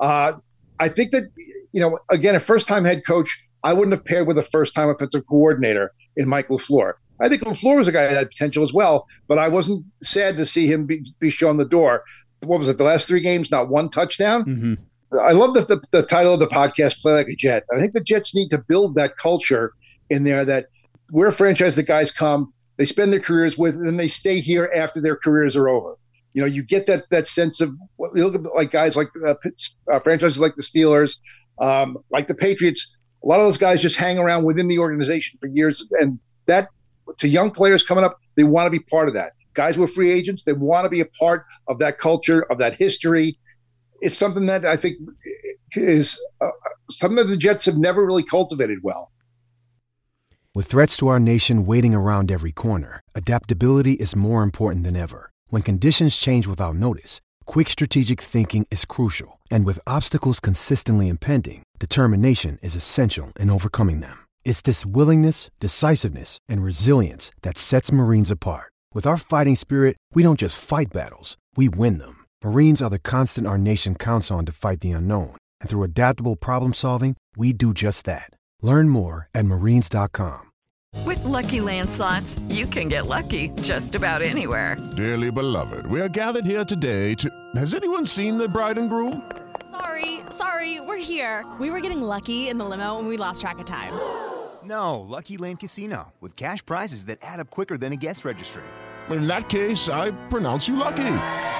Uh, 0.00 0.34
I 0.80 0.88
think 0.88 1.12
that 1.12 1.24
you 1.74 1.80
know, 1.80 1.98
again, 2.08 2.36
a 2.36 2.40
first-time 2.40 2.84
head 2.84 3.04
coach, 3.04 3.42
I 3.64 3.72
wouldn't 3.72 3.92
have 3.92 4.04
paired 4.04 4.28
with 4.28 4.38
a 4.38 4.42
first-time 4.42 4.88
offensive 4.88 5.26
coordinator 5.26 5.92
in 6.16 6.28
Mike 6.28 6.48
LaFleur. 6.48 6.94
I 7.20 7.28
think 7.28 7.42
LaFleur 7.42 7.76
was 7.76 7.88
a 7.88 7.92
guy 7.92 8.04
that 8.04 8.12
had 8.12 8.30
potential 8.30 8.62
as 8.62 8.72
well, 8.72 9.06
but 9.26 9.38
I 9.38 9.48
wasn't 9.48 9.84
sad 10.02 10.36
to 10.36 10.46
see 10.46 10.70
him 10.70 10.86
be, 10.86 11.04
be 11.18 11.30
shown 11.30 11.56
the 11.56 11.64
door. 11.64 12.04
What 12.44 12.60
was 12.60 12.68
it? 12.68 12.78
The 12.78 12.84
last 12.84 13.08
three 13.08 13.20
games, 13.20 13.50
not 13.50 13.68
one 13.68 13.88
touchdown. 13.90 14.44
Mm-hmm. 14.44 14.74
I 15.12 15.32
love 15.32 15.54
the, 15.54 15.64
the, 15.64 15.82
the 15.90 16.02
title 16.02 16.34
of 16.34 16.40
the 16.40 16.48
podcast, 16.48 17.00
"Play 17.00 17.12
Like 17.12 17.28
a 17.28 17.36
Jet." 17.36 17.64
I 17.74 17.78
think 17.80 17.92
the 17.92 18.00
Jets 18.00 18.34
need 18.34 18.50
to 18.50 18.58
build 18.58 18.94
that 18.96 19.16
culture 19.16 19.72
in 20.10 20.24
there 20.24 20.44
that 20.44 20.66
we're 21.10 21.28
a 21.28 21.32
franchise 21.32 21.76
that 21.76 21.84
guys 21.84 22.10
come, 22.10 22.52
they 22.76 22.84
spend 22.84 23.12
their 23.12 23.20
careers 23.20 23.56
with, 23.56 23.76
and 23.76 23.86
then 23.86 23.96
they 23.96 24.08
stay 24.08 24.40
here 24.40 24.70
after 24.74 25.00
their 25.00 25.16
careers 25.16 25.56
are 25.56 25.68
over. 25.68 25.96
You 26.32 26.42
know, 26.42 26.46
you 26.46 26.62
get 26.62 26.86
that 26.86 27.08
that 27.10 27.28
sense 27.28 27.60
of 27.60 27.76
you 28.14 28.26
look 28.26 28.34
at 28.34 28.54
like 28.54 28.70
guys 28.70 28.96
like 28.96 29.08
uh, 29.24 29.34
uh, 29.92 30.00
franchises 30.00 30.40
like 30.40 30.56
the 30.56 30.62
Steelers, 30.62 31.16
um, 31.60 31.98
like 32.10 32.26
the 32.26 32.34
Patriots, 32.34 32.94
a 33.22 33.26
lot 33.28 33.38
of 33.38 33.44
those 33.44 33.56
guys 33.56 33.80
just 33.80 33.96
hang 33.96 34.18
around 34.18 34.44
within 34.44 34.66
the 34.66 34.78
organization 34.78 35.38
for 35.40 35.46
years, 35.46 35.86
and 36.00 36.18
that 36.46 36.68
to 37.18 37.28
young 37.28 37.50
players 37.50 37.84
coming 37.84 38.02
up, 38.02 38.18
they 38.34 38.42
want 38.42 38.66
to 38.66 38.70
be 38.70 38.80
part 38.80 39.06
of 39.08 39.14
that. 39.14 39.32
Guys 39.54 39.76
who 39.76 39.84
are 39.84 39.88
free 39.88 40.10
agents, 40.10 40.42
they 40.42 40.52
want 40.52 40.84
to 40.84 40.88
be 40.88 41.00
a 41.00 41.06
part 41.06 41.46
of 41.68 41.78
that 41.78 41.98
culture, 41.98 42.42
of 42.50 42.58
that 42.58 42.74
history. 42.74 43.38
It's 44.00 44.16
something 44.16 44.46
that 44.46 44.64
I 44.64 44.76
think 44.76 44.98
is 45.74 46.20
uh, 46.40 46.50
something 46.90 47.16
that 47.16 47.24
the 47.24 47.36
Jets 47.36 47.66
have 47.66 47.76
never 47.76 48.04
really 48.04 48.24
cultivated 48.24 48.78
well. 48.82 49.10
With 50.54 50.66
threats 50.66 50.96
to 50.98 51.08
our 51.08 51.18
nation 51.18 51.66
waiting 51.66 51.94
around 51.94 52.30
every 52.30 52.52
corner, 52.52 53.00
adaptability 53.14 53.94
is 53.94 54.14
more 54.14 54.42
important 54.42 54.84
than 54.84 54.94
ever. 54.94 55.30
When 55.48 55.62
conditions 55.62 56.16
change 56.16 56.46
without 56.46 56.76
notice, 56.76 57.20
quick 57.44 57.68
strategic 57.68 58.20
thinking 58.20 58.66
is 58.70 58.84
crucial. 58.84 59.40
And 59.50 59.64
with 59.64 59.80
obstacles 59.86 60.38
consistently 60.38 61.08
impending, 61.08 61.64
determination 61.80 62.58
is 62.62 62.76
essential 62.76 63.32
in 63.40 63.50
overcoming 63.50 64.00
them. 64.00 64.16
It's 64.44 64.60
this 64.60 64.86
willingness, 64.86 65.50
decisiveness, 65.58 66.38
and 66.48 66.62
resilience 66.62 67.32
that 67.42 67.58
sets 67.58 67.90
Marines 67.90 68.30
apart. 68.30 68.72
With 68.92 69.06
our 69.06 69.16
fighting 69.16 69.56
spirit, 69.56 69.96
we 70.12 70.22
don't 70.22 70.38
just 70.38 70.62
fight 70.62 70.92
battles, 70.92 71.36
we 71.56 71.68
win 71.68 71.98
them. 71.98 72.23
Marines 72.44 72.82
are 72.82 72.90
the 72.90 72.98
constant 72.98 73.46
our 73.46 73.56
nation 73.56 73.94
counts 73.94 74.30
on 74.30 74.44
to 74.44 74.52
fight 74.52 74.80
the 74.80 74.90
unknown. 74.90 75.34
And 75.62 75.70
through 75.70 75.82
adaptable 75.82 76.36
problem 76.36 76.74
solving, 76.74 77.16
we 77.36 77.54
do 77.54 77.72
just 77.72 78.04
that. 78.04 78.28
Learn 78.60 78.90
more 78.90 79.30
at 79.34 79.46
marines.com. 79.46 80.50
With 81.06 81.24
lucky 81.24 81.60
landslots, 81.60 82.38
you 82.52 82.66
can 82.66 82.90
get 82.90 83.06
lucky 83.06 83.48
just 83.62 83.94
about 83.94 84.20
anywhere. 84.20 84.76
Dearly 84.94 85.30
beloved, 85.30 85.86
we 85.86 86.02
are 86.02 86.08
gathered 86.08 86.44
here 86.44 86.66
today 86.66 87.14
to. 87.14 87.30
Has 87.56 87.74
anyone 87.74 88.04
seen 88.04 88.36
the 88.36 88.46
bride 88.46 88.76
and 88.76 88.90
groom? 88.90 89.22
Sorry, 89.70 90.20
sorry, 90.28 90.80
we're 90.80 90.98
here. 90.98 91.46
We 91.58 91.70
were 91.70 91.80
getting 91.80 92.02
lucky 92.02 92.48
in 92.50 92.58
the 92.58 92.66
limo 92.66 92.98
and 92.98 93.08
we 93.08 93.16
lost 93.16 93.40
track 93.40 93.58
of 93.58 93.64
time. 93.64 93.94
No, 94.62 95.00
Lucky 95.00 95.38
Land 95.38 95.60
Casino, 95.60 96.12
with 96.20 96.36
cash 96.36 96.64
prizes 96.64 97.06
that 97.06 97.18
add 97.22 97.40
up 97.40 97.48
quicker 97.48 97.78
than 97.78 97.94
a 97.94 97.96
guest 97.96 98.22
registry. 98.22 98.64
In 99.08 99.26
that 99.28 99.48
case, 99.48 99.88
I 99.88 100.10
pronounce 100.28 100.68
you 100.68 100.76
lucky. 100.76 101.18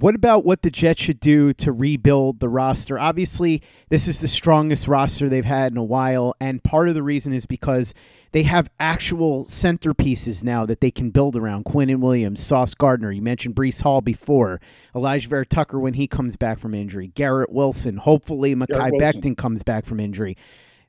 What 0.00 0.16
about 0.16 0.44
what 0.44 0.62
the 0.62 0.72
Jets 0.72 1.02
should 1.02 1.20
do 1.20 1.52
to 1.52 1.70
rebuild 1.70 2.40
the 2.40 2.48
roster? 2.48 2.98
Obviously, 2.98 3.62
this 3.90 4.08
is 4.08 4.18
the 4.18 4.26
strongest 4.26 4.88
roster 4.88 5.28
they've 5.28 5.44
had 5.44 5.70
in 5.70 5.78
a 5.78 5.84
while, 5.84 6.34
and 6.40 6.64
part 6.64 6.88
of 6.88 6.96
the 6.96 7.02
reason 7.02 7.32
is 7.32 7.46
because 7.46 7.94
they 8.32 8.42
have 8.42 8.68
actual 8.80 9.44
centerpieces 9.44 10.42
now 10.42 10.66
that 10.66 10.80
they 10.80 10.90
can 10.90 11.10
build 11.10 11.36
around. 11.36 11.64
Quinnen 11.64 12.00
Williams, 12.00 12.42
Sauce 12.42 12.74
Gardner, 12.74 13.12
you 13.12 13.22
mentioned 13.22 13.54
Breece 13.54 13.82
Hall 13.82 14.00
before, 14.00 14.60
Elijah 14.96 15.28
Vera-Tucker 15.28 15.78
when 15.78 15.94
he 15.94 16.08
comes 16.08 16.34
back 16.34 16.58
from 16.58 16.74
injury, 16.74 17.12
Garrett 17.14 17.52
Wilson, 17.52 17.98
hopefully 17.98 18.56
Mekhi 18.56 18.90
Becton 19.00 19.36
comes 19.36 19.62
back 19.62 19.86
from 19.86 20.00
injury. 20.00 20.36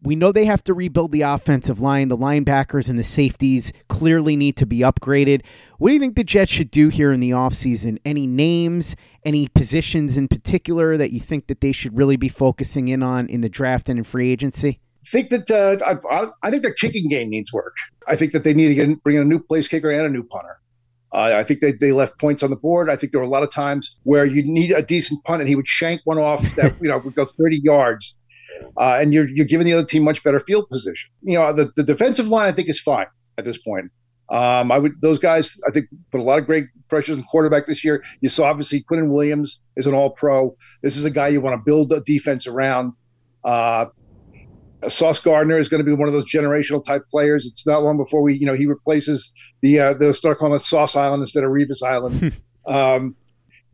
We 0.06 0.16
know 0.16 0.32
they 0.32 0.46
have 0.46 0.64
to 0.66 0.76
rebuild 0.76 1.12
the 1.12 1.24
offensive 1.24 1.80
line. 1.80 2.10
The 2.10 2.18
linebackers 2.18 2.92
and 2.92 3.00
the 3.00 3.04
safeties 3.04 3.74
clearly 3.90 4.36
need 4.36 4.56
to 4.58 4.68
be 4.68 4.82
upgraded. 4.82 5.42
What 5.80 5.90
do 5.90 5.96
you 5.96 6.00
think 6.00 6.16
the 6.16 6.24
Jets 6.24 6.52
should 6.52 6.70
do 6.70 6.90
here 6.90 7.12
in 7.12 7.22
the 7.22 7.32
offseason? 7.32 7.98
Any 8.06 8.28
names, 8.28 8.96
any 9.26 9.48
positions 9.48 10.16
in 10.16 10.28
particular 10.28 10.96
that 10.96 11.12
you 11.12 11.20
think 11.20 11.48
that 11.48 11.60
they 11.60 11.72
should 11.72 11.98
really 11.98 12.18
be 12.18 12.30
focusing 12.30 12.88
in 12.88 13.02
on 13.02 13.26
in 13.28 13.42
the 13.42 13.50
draft 13.50 13.90
and 13.90 13.98
in 13.98 14.04
free 14.04 14.32
agency? 14.32 14.80
I 15.04 15.10
think 15.10 15.32
that 15.32 15.50
uh, 15.50 15.98
I, 16.12 16.28
I, 16.44 16.52
think 16.52 16.62
their 16.62 16.74
kicking 16.74 17.10
game 17.10 17.32
needs 17.32 17.52
work. 17.52 17.76
I 18.08 18.16
think 18.16 18.32
that 18.34 18.44
they 18.44 18.54
need 18.54 18.68
to 18.68 18.76
get, 18.76 19.04
bring 19.04 19.16
in 19.16 19.24
a 19.24 19.26
new 19.26 19.40
place 19.40 19.68
kicker 19.68 19.90
and 19.90 20.02
a 20.02 20.10
new 20.10 20.24
punter. 20.24 20.60
Uh, 21.14 21.34
I 21.36 21.44
think 21.44 21.62
they, 21.62 21.72
they 21.72 21.92
left 21.92 22.20
points 22.20 22.44
on 22.44 22.52
the 22.52 22.56
board. 22.56 22.92
I 22.92 22.96
think 22.96 23.12
there 23.12 23.22
were 23.22 23.28
a 23.28 23.30
lot 23.30 23.42
of 23.42 23.50
times 23.50 23.96
where 24.04 24.26
you 24.26 24.44
need 24.44 24.72
a 24.72 24.84
decent 24.84 25.24
punt 25.24 25.42
and 25.42 25.50
he 25.50 25.56
would 25.56 25.68
shank 25.68 26.02
one 26.04 26.20
off 26.20 26.42
that 26.56 26.76
you 26.82 26.90
know 26.90 27.00
would 27.00 27.16
go 27.16 27.26
30 27.26 27.58
yards 27.64 28.14
uh, 28.78 28.98
and 29.00 29.14
you're 29.14 29.28
you're 29.28 29.46
giving 29.46 29.66
the 29.66 29.74
other 29.74 29.86
team 29.86 30.04
much 30.04 30.24
better 30.24 30.40
field 30.40 30.70
position. 30.70 31.10
You 31.22 31.38
know, 31.38 31.54
the, 31.54 31.72
the 31.76 31.84
defensive 31.84 32.28
line 32.28 32.48
I 32.48 32.52
think 32.52 32.70
is 32.70 32.80
fine 32.80 33.08
at 33.38 33.46
this 33.46 33.58
point. 33.58 33.92
Um, 34.30 34.72
I 34.72 34.80
would 34.80 35.00
those 35.02 35.20
guys 35.20 35.58
I 35.68 35.72
think 35.72 35.88
put 36.12 36.20
a 36.20 36.24
lot 36.24 36.40
of 36.40 36.46
great 36.46 36.66
pressures 36.90 37.18
on 37.18 37.24
quarterback 37.24 37.68
this 37.68 37.84
year. 37.84 38.04
You 38.22 38.30
saw 38.30 38.46
obviously 38.46 38.84
Quinnen 38.90 39.10
Williams 39.10 39.60
is 39.76 39.86
an 39.86 39.94
All 39.94 40.10
Pro. 40.10 40.56
This 40.82 40.98
is 40.98 41.06
a 41.06 41.12
guy 41.12 41.28
you 41.28 41.42
want 41.42 41.60
to 41.60 41.64
build 41.64 41.92
a 41.92 42.02
defense 42.02 42.48
around. 42.48 42.94
Uh, 43.44 43.86
Sauce 44.90 45.20
Gardner 45.20 45.58
is 45.58 45.68
going 45.68 45.80
to 45.80 45.86
be 45.86 45.94
one 45.94 46.08
of 46.08 46.14
those 46.14 46.32
generational 46.32 46.84
type 46.84 47.04
players. 47.10 47.46
It's 47.46 47.66
not 47.66 47.84
long 47.84 47.98
before 47.98 48.22
we, 48.22 48.36
you 48.36 48.46
know, 48.46 48.56
he 48.56 48.66
replaces 48.66 49.32
the 49.62 49.80
uh, 49.80 49.94
they'll 49.94 50.14
start 50.14 50.40
calling 50.40 50.56
it 50.56 50.62
Sauce 50.62 50.96
Island 50.96 51.22
instead 51.22 51.44
of 51.44 51.52
Revis 51.52 51.84
Island. 51.84 52.36
um, 52.68 53.16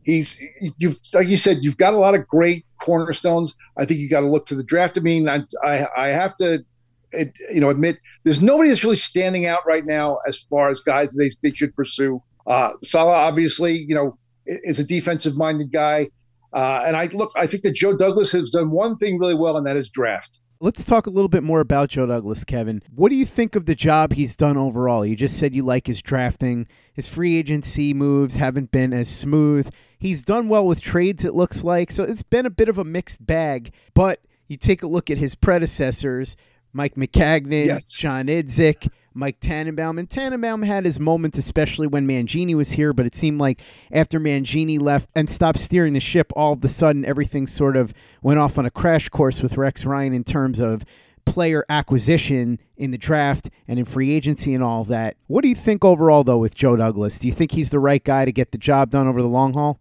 he's 0.02 0.40
you've 0.78 0.98
like 1.12 1.28
you 1.28 1.36
said, 1.36 1.58
you've 1.62 1.76
got 1.76 1.94
a 1.94 1.98
lot 1.98 2.14
of 2.14 2.26
great 2.26 2.64
cornerstones. 2.78 3.54
I 3.78 3.84
think 3.84 4.00
you 4.00 4.08
got 4.08 4.20
to 4.20 4.28
look 4.28 4.46
to 4.46 4.54
the 4.54 4.64
draft. 4.64 4.98
I 4.98 5.00
mean, 5.00 5.28
I 5.28 5.42
I, 5.64 5.86
I 5.96 6.06
have 6.08 6.36
to, 6.36 6.64
it, 7.12 7.32
you 7.52 7.60
know, 7.60 7.70
admit 7.70 7.98
there's 8.24 8.42
nobody 8.42 8.68
that's 8.68 8.84
really 8.84 8.96
standing 8.96 9.46
out 9.46 9.66
right 9.66 9.86
now 9.86 10.18
as 10.26 10.38
far 10.38 10.68
as 10.68 10.80
guys 10.80 11.14
they 11.14 11.32
they 11.42 11.52
should 11.52 11.74
pursue. 11.74 12.22
Uh, 12.46 12.72
Saleh 12.82 13.14
obviously, 13.14 13.84
you 13.88 13.94
know, 13.94 14.18
is 14.46 14.80
a 14.80 14.84
defensive 14.84 15.36
minded 15.36 15.72
guy, 15.72 16.08
uh, 16.52 16.84
and 16.86 16.96
I 16.96 17.06
look. 17.06 17.32
I 17.36 17.46
think 17.46 17.62
that 17.62 17.74
Joe 17.74 17.96
Douglas 17.96 18.32
has 18.32 18.50
done 18.50 18.70
one 18.70 18.96
thing 18.98 19.18
really 19.18 19.34
well, 19.34 19.56
and 19.56 19.66
that 19.66 19.76
is 19.76 19.88
draft. 19.88 20.38
Let's 20.62 20.84
talk 20.84 21.08
a 21.08 21.10
little 21.10 21.28
bit 21.28 21.42
more 21.42 21.58
about 21.58 21.88
Joe 21.88 22.06
Douglas, 22.06 22.44
Kevin. 22.44 22.84
What 22.94 23.08
do 23.08 23.16
you 23.16 23.26
think 23.26 23.56
of 23.56 23.66
the 23.66 23.74
job 23.74 24.12
he's 24.12 24.36
done 24.36 24.56
overall? 24.56 25.04
You 25.04 25.16
just 25.16 25.36
said 25.36 25.56
you 25.56 25.64
like 25.64 25.88
his 25.88 26.00
drafting. 26.00 26.68
His 26.92 27.08
free 27.08 27.36
agency 27.36 27.92
moves 27.92 28.36
haven't 28.36 28.70
been 28.70 28.92
as 28.92 29.08
smooth. 29.08 29.68
He's 29.98 30.22
done 30.24 30.48
well 30.48 30.64
with 30.64 30.80
trades, 30.80 31.24
it 31.24 31.34
looks 31.34 31.64
like. 31.64 31.90
So 31.90 32.04
it's 32.04 32.22
been 32.22 32.46
a 32.46 32.50
bit 32.50 32.68
of 32.68 32.78
a 32.78 32.84
mixed 32.84 33.26
bag. 33.26 33.72
But 33.92 34.20
you 34.46 34.56
take 34.56 34.84
a 34.84 34.86
look 34.86 35.10
at 35.10 35.18
his 35.18 35.34
predecessors, 35.34 36.36
Mike 36.72 36.94
Maccagnan, 36.94 37.66
Yes. 37.66 37.90
John 37.92 38.26
Idzik, 38.26 38.88
Mike 39.14 39.40
Tannenbaum. 39.40 39.98
And 39.98 40.08
Tannenbaum 40.08 40.62
had 40.62 40.84
his 40.84 41.00
moments, 41.00 41.38
especially 41.38 41.86
when 41.86 42.06
Mangini 42.06 42.54
was 42.54 42.72
here, 42.72 42.92
but 42.92 43.06
it 43.06 43.14
seemed 43.14 43.38
like 43.38 43.60
after 43.90 44.18
Mangini 44.18 44.80
left 44.80 45.10
and 45.14 45.28
stopped 45.28 45.58
steering 45.60 45.92
the 45.92 46.00
ship, 46.00 46.32
all 46.36 46.52
of 46.52 46.64
a 46.64 46.68
sudden 46.68 47.04
everything 47.04 47.46
sort 47.46 47.76
of 47.76 47.92
went 48.22 48.38
off 48.38 48.58
on 48.58 48.66
a 48.66 48.70
crash 48.70 49.08
course 49.08 49.42
with 49.42 49.56
Rex 49.56 49.84
Ryan 49.84 50.12
in 50.12 50.24
terms 50.24 50.60
of 50.60 50.84
player 51.24 51.64
acquisition 51.68 52.58
in 52.76 52.90
the 52.90 52.98
draft 52.98 53.48
and 53.68 53.78
in 53.78 53.84
free 53.84 54.12
agency 54.12 54.54
and 54.54 54.62
all 54.62 54.84
that. 54.84 55.16
What 55.26 55.42
do 55.42 55.48
you 55.48 55.54
think 55.54 55.84
overall, 55.84 56.24
though, 56.24 56.38
with 56.38 56.54
Joe 56.54 56.76
Douglas? 56.76 57.18
Do 57.18 57.28
you 57.28 57.34
think 57.34 57.52
he's 57.52 57.70
the 57.70 57.78
right 57.78 58.02
guy 58.02 58.24
to 58.24 58.32
get 58.32 58.50
the 58.50 58.58
job 58.58 58.90
done 58.90 59.06
over 59.06 59.22
the 59.22 59.28
long 59.28 59.52
haul? 59.52 59.78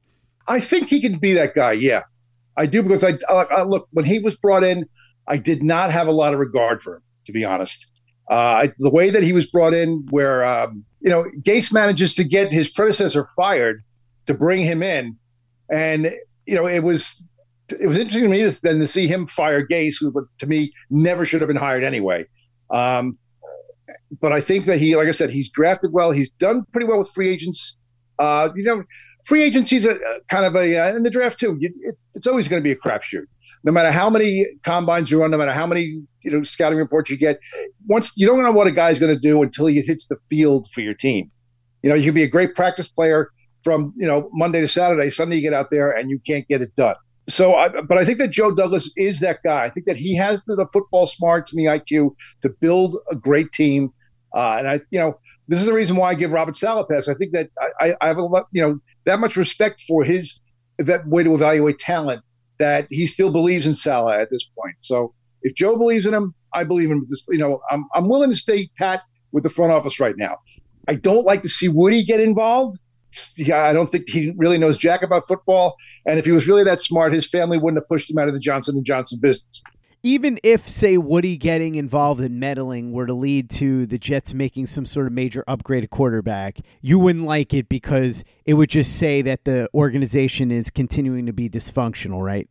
I 0.48 0.60
think 0.60 0.90
he 0.90 1.02
can 1.02 1.18
be 1.18 1.34
that 1.34 1.56
guy. 1.56 1.74
Yeah, 1.74 2.04
I 2.58 2.66
do 2.66 2.84
because 2.84 3.04
I, 3.04 3.18
I 3.30 3.64
look 3.64 3.88
when 3.92 4.06
he 4.06 4.20
was 4.20 4.36
brought 4.36 4.64
in, 4.64 4.88
I 5.28 5.38
did 5.38 5.64
not 5.64 5.92
have 5.92 6.08
a 6.08 6.12
lot 6.12 6.34
of 6.34 6.40
regard 6.40 6.82
for 6.82 6.98
him, 6.98 7.02
to 7.26 7.32
be 7.32 7.46
honest. 7.46 7.91
Uh, 8.32 8.70
the 8.78 8.90
way 8.90 9.10
that 9.10 9.24
he 9.24 9.34
was 9.34 9.46
brought 9.46 9.74
in, 9.74 10.08
where 10.10 10.46
um, 10.46 10.86
you 11.02 11.10
know 11.10 11.26
Gase 11.42 11.72
manages 11.74 12.16
to 12.16 12.24
get 12.24 12.50
his 12.52 12.70
predecessor 12.70 13.28
fired 13.36 13.84
to 14.26 14.34
bring 14.34 14.62
him 14.62 14.82
in, 14.82 15.18
and 15.70 16.10
you 16.46 16.56
know 16.56 16.66
it 16.66 16.80
was 16.80 17.22
it 17.70 17.88
was 17.88 17.98
interesting 17.98 18.24
to 18.24 18.30
me 18.30 18.44
then 18.64 18.80
to 18.80 18.88
see 18.88 19.06
him 19.06 19.28
fire 19.28 19.68
Gase, 19.68 19.96
who 20.00 20.14
to 20.40 20.48
me 20.48 20.72
never 20.90 21.26
should 21.26 21.42
have 21.42 21.50
been 21.50 21.58
hired 21.58 21.84
anyway. 21.84 22.26
Um, 22.70 23.18
but 24.22 24.32
I 24.32 24.40
think 24.40 24.64
that 24.64 24.80
he, 24.80 24.96
like 24.96 25.10
I 25.10 25.12
said, 25.12 25.30
he's 25.30 25.50
drafted 25.50 25.92
well. 25.92 26.12
He's 26.12 26.30
done 26.30 26.64
pretty 26.72 26.88
well 26.88 27.00
with 27.00 27.10
free 27.10 27.28
agents. 27.28 27.76
Uh, 28.18 28.48
you 28.56 28.64
know, 28.64 28.86
free 29.26 29.44
agency's 29.44 29.86
a, 29.86 29.92
a 29.92 30.20
kind 30.30 30.46
of 30.46 30.56
a 30.56 30.78
uh, 30.78 30.96
in 30.96 31.04
the 31.04 31.10
draft 31.10 31.38
too. 31.38 31.58
You, 31.60 31.74
it, 31.82 31.98
it's 32.14 32.28
always 32.28 32.48
going 32.48 32.62
to 32.62 32.64
be 32.64 32.72
a 32.72 32.78
crapshoot. 32.78 33.26
No 33.64 33.72
matter 33.72 33.92
how 33.92 34.10
many 34.10 34.46
combines 34.64 35.12
you 35.12 35.22
run, 35.22 35.32
no 35.32 35.38
matter 35.38 35.52
how 35.52 35.68
many 35.68 36.02
you 36.22 36.32
know 36.32 36.44
scouting 36.44 36.80
reports 36.80 37.10
you 37.10 37.18
get, 37.18 37.40
once 37.88 38.12
you 38.16 38.28
don't 38.28 38.42
know 38.44 38.52
what 38.52 38.68
a 38.68 38.72
guy's 38.72 39.00
going 39.00 39.14
to 39.14 39.20
do 39.20 39.44
until 39.44 39.68
he 39.68 39.82
hits 39.82 40.08
the 40.08 40.18
field 40.30 40.68
for 40.74 40.82
your 40.82 40.94
team. 40.94 41.32
You 41.84 41.90
know, 41.90 41.96
you 41.96 42.06
can 42.06 42.14
be 42.14 42.24
a 42.24 42.28
great 42.28 42.56
practice 42.56 42.88
player 42.88 43.30
from 43.64 43.94
you 43.98 44.08
know 44.08 44.30
Monday 44.34 44.62
to 44.62 44.68
Saturday. 44.68 45.10
Sunday 45.10 45.38
you 45.38 45.42
get 45.42 45.54
out 45.54 45.70
there 45.72 45.92
and 45.92 46.10
you 46.10 46.20
can't 46.26 46.48
get 46.48 46.62
it 46.62 46.76
done. 46.76 46.96
So, 47.30 47.56
I, 47.56 47.70
but 47.70 47.98
I 47.98 48.06
think 48.06 48.18
that 48.18 48.32
Joe 48.32 48.52
Douglas 48.52 48.92
is 48.98 49.20
that 49.20 49.40
guy. 49.44 49.64
I 49.64 49.70
think 49.70 49.86
that 49.86 49.96
he 49.96 50.16
has 50.16 50.44
the, 50.46 50.56
the 50.56 50.66
football 50.74 51.08
smarts 51.08 51.54
and 51.54 51.60
the 51.60 51.70
IQ 51.70 52.16
to 52.42 52.50
build 52.50 52.98
a 53.10 53.16
great 53.16 53.52
team. 53.52 53.94
Uh, 54.36 54.56
and 54.58 54.68
I, 54.68 54.74
you 54.90 55.00
know, 55.00 55.20
this 55.48 55.60
is 55.60 55.68
the 55.68 55.74
reason 55.74 55.98
why 55.98 56.10
I 56.10 56.14
give 56.16 56.32
Robert 56.32 56.56
Saleh 56.56 56.88
pass. 56.90 57.08
I 57.08 57.14
think 57.14 57.34
that 57.34 57.50
I, 57.80 57.94
I 58.02 58.08
have 58.08 58.18
a 58.18 58.24
lot, 58.24 58.48
you 58.52 58.62
know, 58.62 58.80
that 59.06 59.20
much 59.20 59.38
respect 59.38 59.82
for 59.88 60.04
his 60.04 60.40
that 60.78 61.08
way 61.08 61.24
to 61.24 61.36
evaluate 61.36 61.78
talent 61.78 62.24
that 62.62 62.88
he 62.90 63.08
still 63.08 63.32
believes 63.32 63.66
in 63.66 63.74
Saleh 63.74 64.20
at 64.20 64.30
this 64.30 64.44
point. 64.44 64.76
So 64.82 65.14
if 65.42 65.56
Joe 65.56 65.76
believes 65.76 66.06
in 66.06 66.14
him, 66.14 66.34
I 66.54 66.64
believe 66.64 66.92
in. 66.92 67.06
This, 67.10 67.24
you 67.30 67.38
know, 67.38 67.62
I'm 67.72 67.86
I'm 67.96 68.08
willing 68.08 68.30
to 68.30 68.36
stay 68.36 68.70
pat 68.78 69.02
with 69.32 69.44
the 69.44 69.50
front 69.50 69.72
office 69.72 70.00
right 70.00 70.16
now. 70.18 70.38
I 70.88 70.96
don't 70.96 71.26
like 71.26 71.42
to 71.42 71.50
see 71.50 71.68
Woody 71.68 72.04
get 72.04 72.20
involved. 72.20 72.78
Yeah, 73.36 73.64
I 73.64 73.74
don't 73.74 73.92
think 73.92 74.10
he 74.10 74.34
really 74.38 74.58
knows 74.58 74.78
jack 74.78 75.02
about 75.02 75.28
football. 75.28 75.76
And 76.06 76.18
if 76.18 76.26
he 76.26 76.32
was 76.32 76.48
really 76.48 76.64
that 76.64 76.82
smart, 76.82 77.14
his 77.14 77.28
family 77.28 77.58
wouldn't 77.58 77.82
have 77.82 77.88
pushed 77.90 78.10
him 78.10 78.18
out 78.18 78.28
of 78.28 78.34
the 78.34 78.40
Johnson 78.40 78.78
and 78.78 78.86
Johnson 78.86 79.20
business. 79.22 79.62
Even 80.04 80.40
if, 80.44 80.68
say, 80.68 80.98
Woody 80.98 81.38
getting 81.38 81.76
involved 81.76 82.22
in 82.22 82.40
meddling 82.40 82.92
were 82.92 83.06
to 83.06 83.14
lead 83.14 83.52
to 83.52 83.86
the 83.86 84.00
Jets 84.00 84.34
making 84.34 84.66
some 84.66 84.86
sort 84.86 85.06
of 85.06 85.14
major 85.14 85.44
upgrade 85.48 85.84
at 85.84 85.92
quarterback, 85.92 86.58
you 86.82 86.98
wouldn't 86.98 87.26
like 87.26 87.54
it 87.54 87.70
because 87.70 88.24
it 88.46 88.56
would 88.56 88.70
just 88.70 88.98
say 88.98 89.22
that 89.22 89.46
the 89.46 89.70
organization 89.76 90.52
is 90.52 90.72
continuing 90.72 91.28
to 91.28 91.34
be 91.34 91.48
dysfunctional, 91.48 92.24
right? 92.26 92.50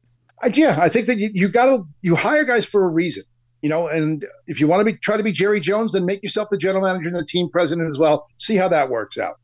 Yeah, 0.54 0.78
I 0.80 0.88
think 0.88 1.06
that 1.08 1.18
you, 1.18 1.30
you 1.34 1.48
got 1.48 1.66
to 1.66 1.86
you 2.02 2.14
hire 2.14 2.44
guys 2.44 2.64
for 2.64 2.84
a 2.84 2.88
reason, 2.88 3.24
you 3.62 3.68
know. 3.68 3.88
And 3.88 4.24
if 4.46 4.60
you 4.60 4.68
want 4.68 4.80
to 4.80 4.84
be 4.84 4.96
try 4.98 5.16
to 5.16 5.22
be 5.22 5.32
Jerry 5.32 5.60
Jones, 5.60 5.92
then 5.92 6.06
make 6.06 6.22
yourself 6.22 6.48
the 6.50 6.56
general 6.56 6.82
manager 6.82 7.08
and 7.08 7.16
the 7.16 7.24
team 7.24 7.50
president 7.50 7.90
as 7.90 7.98
well. 7.98 8.26
See 8.38 8.56
how 8.56 8.68
that 8.68 8.88
works 8.88 9.18
out. 9.18 9.34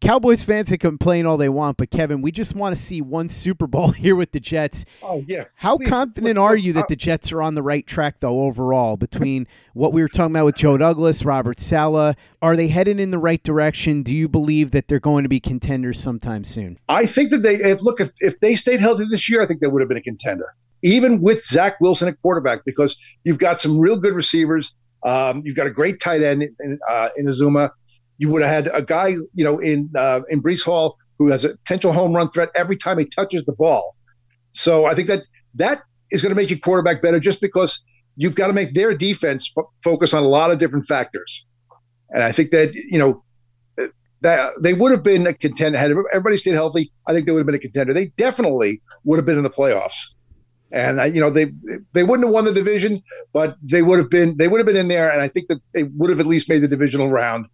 Cowboys 0.00 0.42
fans 0.42 0.70
can 0.70 0.78
complain 0.78 1.26
all 1.26 1.36
they 1.36 1.50
want, 1.50 1.76
but 1.76 1.90
Kevin, 1.90 2.22
we 2.22 2.32
just 2.32 2.54
want 2.54 2.74
to 2.74 2.80
see 2.80 3.02
one 3.02 3.28
Super 3.28 3.66
Bowl 3.66 3.90
here 3.92 4.16
with 4.16 4.32
the 4.32 4.40
Jets. 4.40 4.86
Oh 5.02 5.22
yeah. 5.26 5.44
How 5.56 5.76
Please, 5.76 5.88
confident 5.88 6.38
are 6.38 6.56
you 6.56 6.72
that 6.72 6.88
the 6.88 6.96
Jets 6.96 7.32
are 7.32 7.42
on 7.42 7.54
the 7.54 7.62
right 7.62 7.86
track 7.86 8.16
though 8.20 8.40
overall 8.44 8.96
between 8.96 9.46
what 9.74 9.92
we 9.92 10.00
were 10.00 10.08
talking 10.08 10.34
about 10.34 10.46
with 10.46 10.56
Joe 10.56 10.78
Douglas, 10.78 11.24
Robert 11.24 11.60
Saleh? 11.60 12.16
Are 12.40 12.56
they 12.56 12.68
headed 12.68 12.98
in 12.98 13.10
the 13.10 13.18
right 13.18 13.42
direction? 13.42 14.02
Do 14.02 14.14
you 14.14 14.26
believe 14.26 14.70
that 14.70 14.88
they're 14.88 15.00
going 15.00 15.24
to 15.24 15.28
be 15.28 15.38
contenders 15.38 16.00
sometime 16.00 16.44
soon? 16.44 16.78
I 16.88 17.04
think 17.04 17.30
that 17.30 17.42
they 17.42 17.56
if 17.56 17.82
look 17.82 18.00
if, 18.00 18.10
if 18.20 18.40
they 18.40 18.56
stayed 18.56 18.80
healthy 18.80 19.04
this 19.10 19.28
year, 19.28 19.42
I 19.42 19.46
think 19.46 19.60
they 19.60 19.66
would 19.66 19.82
have 19.82 19.88
been 19.88 19.98
a 19.98 20.02
contender, 20.02 20.54
even 20.82 21.20
with 21.20 21.44
Zach 21.44 21.78
Wilson 21.78 22.08
at 22.08 22.20
quarterback, 22.22 22.64
because 22.64 22.96
you've 23.24 23.38
got 23.38 23.60
some 23.60 23.78
real 23.78 23.96
good 23.96 24.14
receivers. 24.14 24.72
Um, 25.04 25.42
you've 25.44 25.56
got 25.56 25.66
a 25.66 25.70
great 25.70 26.00
tight 26.00 26.22
end 26.22 26.42
in, 26.42 26.78
uh, 26.88 27.08
in 27.16 27.26
Uzomah. 27.26 27.70
You 28.20 28.28
would 28.28 28.42
have 28.42 28.50
had 28.50 28.70
a 28.74 28.82
guy, 28.82 29.08
you 29.08 29.44
know, 29.46 29.58
in 29.58 29.90
uh, 29.96 30.20
in 30.28 30.42
Breece 30.42 30.62
Hall 30.62 30.98
who 31.18 31.28
has 31.30 31.44
a 31.44 31.50
potential 31.50 31.92
home 31.92 32.14
run 32.14 32.28
threat 32.30 32.50
every 32.54 32.76
time 32.76 32.98
he 32.98 33.06
touches 33.06 33.44
the 33.46 33.52
ball. 33.52 33.96
So 34.52 34.86
I 34.86 34.94
think 34.94 35.08
that 35.08 35.22
that 35.54 35.82
is 36.10 36.20
going 36.22 36.30
to 36.30 36.36
make 36.36 36.50
your 36.50 36.58
quarterback 36.58 37.00
better, 37.00 37.18
just 37.18 37.40
because 37.40 37.80
you've 38.16 38.34
got 38.34 38.48
to 38.48 38.52
make 38.52 38.74
their 38.74 38.94
defense 38.94 39.50
fo- 39.54 39.70
focus 39.82 40.12
on 40.12 40.22
a 40.22 40.28
lot 40.28 40.50
of 40.50 40.58
different 40.58 40.86
factors. 40.86 41.46
And 42.10 42.22
I 42.22 42.32
think 42.32 42.50
that 42.50 42.74
you 42.74 42.98
know 42.98 43.24
that 44.20 44.52
they 44.60 44.74
would 44.74 44.92
have 44.92 45.02
been 45.02 45.26
a 45.26 45.32
contender 45.32 45.78
had 45.78 45.90
everybody 45.90 46.36
stayed 46.36 46.54
healthy. 46.54 46.92
I 47.06 47.14
think 47.14 47.26
they 47.26 47.32
would 47.32 47.38
have 47.38 47.46
been 47.46 47.54
a 47.54 47.66
contender. 47.68 47.94
They 47.94 48.06
definitely 48.18 48.82
would 49.04 49.16
have 49.16 49.26
been 49.26 49.38
in 49.38 49.44
the 49.44 49.50
playoffs. 49.50 50.08
And 50.72 51.00
I, 51.00 51.06
you 51.06 51.20
know 51.20 51.30
they 51.30 51.46
they 51.94 52.04
wouldn't 52.04 52.26
have 52.26 52.34
won 52.34 52.44
the 52.44 52.52
division, 52.52 53.02
but 53.32 53.56
they 53.62 53.82
would 53.82 53.98
have 53.98 54.10
been 54.10 54.36
they 54.36 54.46
would 54.46 54.58
have 54.58 54.66
been 54.66 54.76
in 54.76 54.88
there, 54.88 55.10
and 55.10 55.22
I 55.22 55.28
think 55.28 55.48
that 55.48 55.60
they 55.72 55.84
would 55.84 56.10
have 56.10 56.20
at 56.20 56.26
least 56.26 56.48
made 56.48 56.60
the 56.60 56.68
divisional 56.68 57.10
round. 57.10 57.46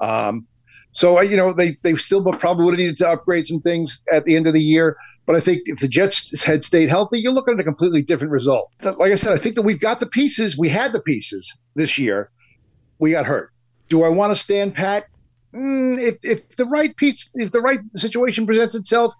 Um, 0.00 0.46
so 0.92 1.20
you 1.20 1.36
know 1.36 1.52
they 1.52 1.76
they 1.82 1.94
still 1.94 2.24
probably 2.24 2.76
needed 2.76 2.96
to 2.98 3.08
upgrade 3.08 3.46
some 3.46 3.60
things 3.60 4.00
at 4.12 4.24
the 4.24 4.36
end 4.36 4.46
of 4.46 4.54
the 4.54 4.62
year. 4.62 4.96
But 5.26 5.34
I 5.34 5.40
think 5.40 5.62
if 5.66 5.80
the 5.80 5.88
Jets 5.88 6.44
had 6.44 6.64
stayed 6.64 6.88
healthy, 6.88 7.18
you're 7.18 7.32
looking 7.32 7.54
at 7.54 7.60
a 7.60 7.64
completely 7.64 8.00
different 8.00 8.30
result. 8.30 8.70
Like 8.82 9.10
I 9.10 9.16
said, 9.16 9.32
I 9.32 9.36
think 9.36 9.56
that 9.56 9.62
we've 9.62 9.80
got 9.80 9.98
the 9.98 10.06
pieces. 10.06 10.56
We 10.56 10.68
had 10.68 10.92
the 10.92 11.00
pieces 11.00 11.56
this 11.74 11.98
year. 11.98 12.30
We 13.00 13.10
got 13.10 13.26
hurt. 13.26 13.50
Do 13.88 14.04
I 14.04 14.08
want 14.08 14.32
to 14.32 14.36
stand 14.36 14.74
pat? 14.74 15.06
Mm, 15.52 16.00
if 16.00 16.16
if 16.22 16.56
the 16.56 16.66
right 16.66 16.96
piece, 16.96 17.28
if 17.34 17.50
the 17.50 17.60
right 17.60 17.80
situation 17.96 18.46
presents 18.46 18.74
itself, 18.74 19.14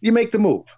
you 0.00 0.10
make 0.10 0.32
the 0.32 0.38
move. 0.38 0.74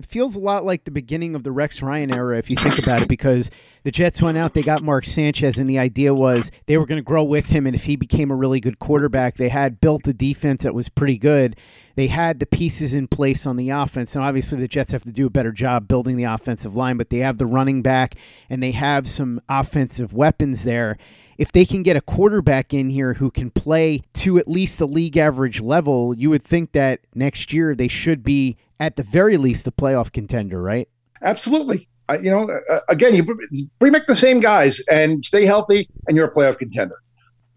It 0.00 0.06
feels 0.06 0.34
a 0.34 0.40
lot 0.40 0.64
like 0.64 0.84
the 0.84 0.90
beginning 0.90 1.34
of 1.34 1.42
the 1.42 1.52
Rex 1.52 1.82
Ryan 1.82 2.10
era, 2.10 2.38
if 2.38 2.48
you 2.48 2.56
think 2.56 2.78
about 2.82 3.02
it, 3.02 3.08
because 3.08 3.50
the 3.82 3.90
Jets 3.90 4.22
went 4.22 4.38
out, 4.38 4.54
they 4.54 4.62
got 4.62 4.82
Mark 4.82 5.04
Sanchez, 5.04 5.58
and 5.58 5.68
the 5.68 5.78
idea 5.78 6.14
was 6.14 6.50
they 6.66 6.78
were 6.78 6.86
going 6.86 6.96
to 6.96 7.04
grow 7.04 7.22
with 7.22 7.50
him. 7.50 7.66
And 7.66 7.76
if 7.76 7.84
he 7.84 7.96
became 7.96 8.30
a 8.30 8.34
really 8.34 8.60
good 8.60 8.78
quarterback, 8.78 9.36
they 9.36 9.50
had 9.50 9.78
built 9.78 10.08
a 10.08 10.14
defense 10.14 10.62
that 10.62 10.74
was 10.74 10.88
pretty 10.88 11.18
good. 11.18 11.54
They 11.96 12.06
had 12.06 12.40
the 12.40 12.46
pieces 12.46 12.94
in 12.94 13.08
place 13.08 13.44
on 13.44 13.58
the 13.58 13.68
offense. 13.68 14.14
Now, 14.14 14.22
obviously, 14.22 14.58
the 14.58 14.68
Jets 14.68 14.92
have 14.92 15.02
to 15.02 15.12
do 15.12 15.26
a 15.26 15.30
better 15.30 15.52
job 15.52 15.86
building 15.86 16.16
the 16.16 16.24
offensive 16.24 16.74
line, 16.74 16.96
but 16.96 17.10
they 17.10 17.18
have 17.18 17.36
the 17.36 17.44
running 17.44 17.82
back 17.82 18.14
and 18.48 18.62
they 18.62 18.70
have 18.70 19.06
some 19.06 19.38
offensive 19.50 20.14
weapons 20.14 20.64
there 20.64 20.96
if 21.36 21.52
they 21.52 21.64
can 21.64 21.82
get 21.82 21.96
a 21.96 22.02
quarterback 22.02 22.74
in 22.74 22.90
here 22.90 23.14
who 23.14 23.30
can 23.30 23.50
play 23.50 24.02
to 24.12 24.36
at 24.36 24.46
least 24.46 24.78
the 24.78 24.86
league 24.86 25.16
average 25.16 25.58
level, 25.58 26.14
you 26.14 26.28
would 26.28 26.44
think 26.44 26.72
that 26.72 27.00
next 27.14 27.50
year 27.50 27.74
they 27.74 27.88
should 27.88 28.22
be 28.22 28.58
at 28.80 28.96
the 28.96 29.02
very 29.02 29.36
least 29.36 29.68
a 29.68 29.70
playoff 29.70 30.10
contender, 30.10 30.60
right? 30.60 30.88
Absolutely. 31.22 31.86
You 32.22 32.30
know, 32.30 32.50
uh, 32.50 32.80
again, 32.88 33.14
you 33.14 33.22
bring 33.78 33.92
back 33.92 34.08
the 34.08 34.16
same 34.16 34.40
guys 34.40 34.82
and 34.90 35.24
stay 35.24 35.46
healthy, 35.46 35.88
and 36.08 36.16
you're 36.16 36.26
a 36.26 36.34
playoff 36.34 36.58
contender. 36.58 36.96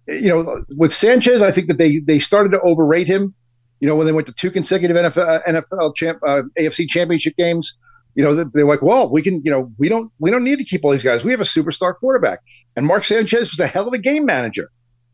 You 0.08 0.30
know, 0.30 0.64
with 0.78 0.94
Sanchez, 0.94 1.42
I 1.42 1.50
think 1.50 1.70
that 1.70 1.80
they 1.80 2.00
they 2.00 2.20
started 2.20 2.52
to 2.52 2.60
overrate 2.60 3.08
him. 3.08 3.34
You 3.80 3.88
know, 3.88 3.96
when 3.96 4.06
they 4.06 4.14
went 4.14 4.28
to 4.28 4.34
two 4.34 4.52
consecutive 4.52 4.96
NFL, 4.96 5.44
NFL 5.46 5.96
champ, 5.96 6.20
uh, 6.28 6.44
AFC 6.56 6.88
championship 6.88 7.36
games, 7.36 7.76
you 8.14 8.24
know, 8.24 8.44
they're 8.44 8.66
like, 8.66 8.84
well, 8.84 9.12
we 9.12 9.24
can, 9.24 9.42
you 9.44 9.50
know, 9.50 9.72
we 9.80 9.90
don't 9.90 10.12
we 10.20 10.30
don't 10.30 10.44
need 10.44 10.60
to 10.60 10.66
keep 10.66 10.86
all 10.86 10.92
these 10.92 11.04
guys. 11.04 11.24
We 11.24 11.32
have 11.32 11.42
a 11.42 11.46
superstar 11.46 11.96
quarterback. 11.96 12.40
And 12.76 12.86
Mark 12.86 13.04
Sanchez 13.04 13.50
was 13.50 13.60
a 13.60 13.68
hell 13.68 13.88
of 13.88 13.94
a 13.94 13.98
game 13.98 14.26
manager. 14.26 14.70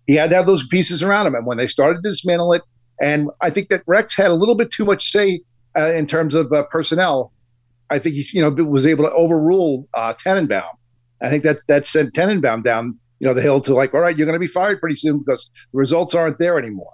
He 0.05 0.15
had 0.15 0.31
to 0.31 0.35
have 0.35 0.47
those 0.47 0.67
pieces 0.67 1.01
around 1.01 1.27
him. 1.27 1.35
And 1.35 1.45
when 1.45 1.57
they 1.57 1.67
started 1.67 2.03
to 2.03 2.09
dismantle 2.09 2.53
it, 2.53 2.63
and 3.01 3.29
I 3.41 3.51
think 3.51 3.69
that 3.69 3.83
Rex 3.85 4.17
had 4.17 4.31
a 4.31 4.33
little 4.33 4.55
bit 4.55 4.71
too 4.71 4.83
much 4.83 5.11
say 5.11 5.41
uh, 5.79 5.93
in 5.93 6.05
terms 6.05 6.35
of 6.35 6.51
uh, 6.51 6.63
personnel. 6.63 7.31
I 7.89 7.97
think 7.97 8.15
he's, 8.15 8.33
you 8.33 8.41
know, 8.41 8.51
was 8.63 8.85
able 8.85 9.05
to 9.05 9.11
overrule 9.11 9.87
uh, 9.95 10.13
Tannenbaum. 10.13 10.77
I 11.21 11.29
think 11.29 11.43
that 11.43 11.59
that 11.67 11.87
sent 11.87 12.13
Tannenbaum 12.13 12.61
down, 12.61 12.97
you 13.19 13.27
know, 13.27 13.33
the 13.33 13.41
hill 13.41 13.61
to 13.61 13.73
like, 13.73 13.93
all 13.93 14.01
right, 14.01 14.15
you're 14.15 14.27
going 14.27 14.35
to 14.35 14.39
be 14.39 14.47
fired 14.47 14.79
pretty 14.79 14.95
soon 14.95 15.19
because 15.19 15.49
the 15.71 15.77
results 15.77 16.13
aren't 16.13 16.37
there 16.37 16.59
anymore. 16.59 16.91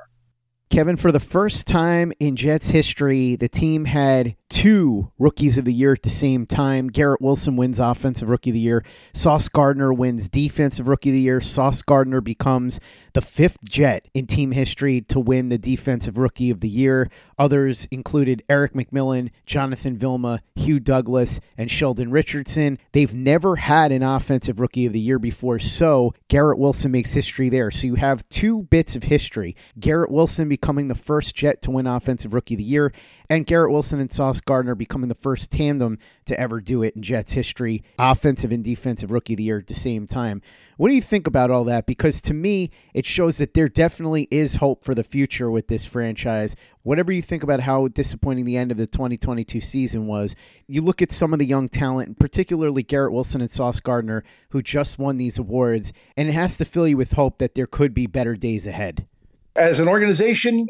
Kevin, 0.70 0.98
for 0.98 1.12
the 1.12 1.20
first 1.20 1.68
time 1.68 2.12
in 2.20 2.36
Jets 2.36 2.70
history, 2.70 3.36
the 3.36 3.48
team 3.48 3.86
had 3.86 4.36
two 4.50 5.12
rookies 5.18 5.58
of 5.58 5.66
the 5.66 5.74
year 5.74 5.94
at 5.94 6.04
the 6.04 6.10
same 6.10 6.46
time. 6.46 6.88
Garrett 6.88 7.22
Wilson 7.22 7.56
wins 7.56 7.80
Offensive 7.80 8.30
Rookie 8.30 8.52
of 8.52 8.54
the 8.54 8.60
Year. 8.60 8.86
Sauce 9.14 9.50
Gardner 9.50 9.94
wins 9.94 10.28
Defensive 10.28 10.88
Rookie 10.88 11.10
of 11.10 11.14
the 11.14 11.22
Year. 11.22 11.42
Sauce 11.42 11.82
Gardner 11.82 12.22
becomes 12.22 12.80
the 13.14 13.22
fifth 13.22 13.58
Jet 13.68 14.08
in 14.14 14.28
team 14.28 14.52
history 14.52 15.02
to 15.02 15.20
win 15.20 15.50
the 15.50 15.58
Defensive 15.58 16.18
Rookie 16.18 16.50
of 16.50 16.60
the 16.60 16.70
Year. 16.70 17.10
Others 17.38 17.88
included 17.92 18.44
Erik 18.48 18.74
McMillan, 18.74 19.32
Jonathan 19.46 19.98
Vilma, 19.98 20.42
Hugh 20.56 20.80
Douglas, 20.80 21.40
and 21.58 21.70
Sheldon 21.70 22.12
Richardson. 22.12 22.78
They've 22.94 23.14
never 23.14 23.56
had 23.58 23.92
an 23.92 24.04
Offensive 24.04 24.60
Rookie 24.60 24.86
of 24.86 24.94
the 24.94 25.00
Year 25.00 25.20
before, 25.20 25.60
so 25.60 26.14
Garrett 26.28 26.60
Wilson 26.60 26.92
makes 26.92 27.12
history 27.14 27.50
there. 27.50 27.72
So 27.72 27.88
you 27.88 27.96
have 27.96 28.28
two 28.30 28.64
bits 28.64 28.96
of 28.96 29.04
history 29.04 29.56
Garrett 29.80 30.12
Wilson 30.12 30.48
becoming 30.48 30.88
the 30.88 30.96
first 30.96 31.36
Jet 31.36 31.62
to 31.64 31.72
win 31.72 31.88
Offensive 31.88 32.34
Rookie 32.34 32.56
of 32.56 32.60
the 32.60 32.64
Year, 32.64 32.94
and 33.30 33.46
Garrett 33.46 33.72
Wilson 33.72 34.00
and 34.00 34.12
Sauce 34.12 34.35
Gardner 34.42 34.76
becoming 34.76 35.10
the 35.10 35.16
first 35.16 35.52
tandem 35.52 36.00
to 36.26 36.40
ever 36.40 36.60
do 36.60 36.84
it 36.84 36.96
in 36.96 37.02
Jets 37.02 37.34
history, 37.34 37.84
offensive 37.98 38.52
and 38.52 38.64
defensive 38.64 39.12
rookie 39.12 39.34
of 39.34 39.38
the 39.38 39.44
year 39.44 39.60
at 39.60 39.68
the 39.68 39.74
same 39.74 40.08
time. 40.08 40.42
What 40.78 40.90
do 40.90 40.96
you 40.96 41.02
think 41.02 41.26
about 41.26 41.52
all 41.52 41.64
that? 41.66 41.86
Because 41.86 42.20
to 42.22 42.34
me, 42.34 42.70
it 42.94 43.06
shows 43.06 43.38
that 43.38 43.54
there 43.54 43.70
definitely 43.70 44.28
is 44.30 44.56
hope 44.56 44.84
for 44.84 44.94
the 44.94 45.04
future 45.04 45.50
with 45.50 45.68
this 45.68 45.86
franchise. 45.86 46.56
Whatever 46.84 47.14
you 47.14 47.22
think 47.22 47.44
about 47.44 47.62
how 47.62 47.88
disappointing 47.88 48.44
the 48.44 48.58
end 48.58 48.72
of 48.72 48.78
the 48.78 48.86
2022 48.86 49.62
season 49.62 50.08
was, 50.08 50.36
you 50.68 50.82
look 50.82 51.02
at 51.02 51.14
some 51.14 51.32
of 51.32 51.40
the 51.40 51.46
young 51.46 51.70
talent, 51.70 52.08
and 52.08 52.20
particularly 52.20 52.84
Garrett 52.84 53.14
Wilson 53.14 53.40
and 53.40 53.50
Sauce 53.50 53.80
Gardner, 53.80 54.24
who 54.50 54.62
just 54.62 55.00
won 55.00 55.18
these 55.18 55.38
awards, 55.38 55.94
and 56.18 56.28
it 56.28 56.34
has 56.34 56.58
to 56.58 56.66
fill 56.66 56.88
you 56.88 56.98
with 56.98 57.14
hope 57.14 57.38
that 57.38 57.56
there 57.56 57.68
could 57.68 57.94
be 57.94 58.06
better 58.06 58.36
days 58.36 58.68
ahead. 58.68 59.08
As 59.56 59.80
an 59.80 59.88
organization, 59.88 60.68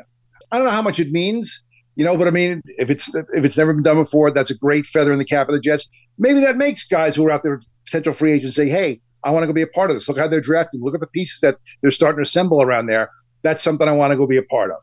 I 0.52 0.58
don't 0.58 0.66
know 0.66 0.72
how 0.72 0.84
much 0.84 1.00
it 1.00 1.12
means 1.12 1.64
you 1.96 2.04
know, 2.04 2.18
but 2.18 2.28
I 2.28 2.32
mean, 2.32 2.62
if 2.66 2.90
it's 2.90 3.14
if 3.14 3.46
it's 3.46 3.58
never 3.58 3.74
been 3.74 3.84
done 3.84 3.98
before, 3.98 4.32
that's 4.32 4.52
a 4.52 4.56
great 4.56 4.86
feather 4.86 5.12
in 5.12 5.20
the 5.20 5.26
cap 5.26 5.48
of 5.48 5.54
the 5.54 5.62
Jets. 5.62 5.88
Maybe 6.18 6.40
that 6.42 6.58
makes 6.58 6.84
guys 6.86 7.16
who 7.16 7.26
are 7.26 7.32
out 7.32 7.44
there 7.44 7.62
potential 7.86 8.14
free 8.14 8.34
agents 8.34 8.56
say, 8.56 8.70
"Hey, 8.70 9.02
I 9.24 9.32
want 9.32 9.44
to 9.44 9.48
go 9.48 9.54
be 9.54 9.62
a 9.62 9.68
part 9.68 9.90
of 9.90 9.96
this. 9.96 10.08
Look 10.08 10.18
how 10.18 10.28
they're 10.28 10.42
drafting. 10.42 10.82
Look 10.82 10.94
at 10.94 11.00
the 11.00 11.08
pieces 11.08 11.40
that 11.42 11.58
they're 11.82 11.92
starting 11.92 12.18
to 12.18 12.28
assemble 12.28 12.62
around 12.62 12.88
there. 12.88 13.10
That's 13.44 13.64
something 13.64 13.88
I 13.88 13.94
want 13.94 14.12
to 14.12 14.18
go 14.18 14.28
be 14.28 14.38
a 14.38 14.44
part 14.44 14.72
of." 14.72 14.78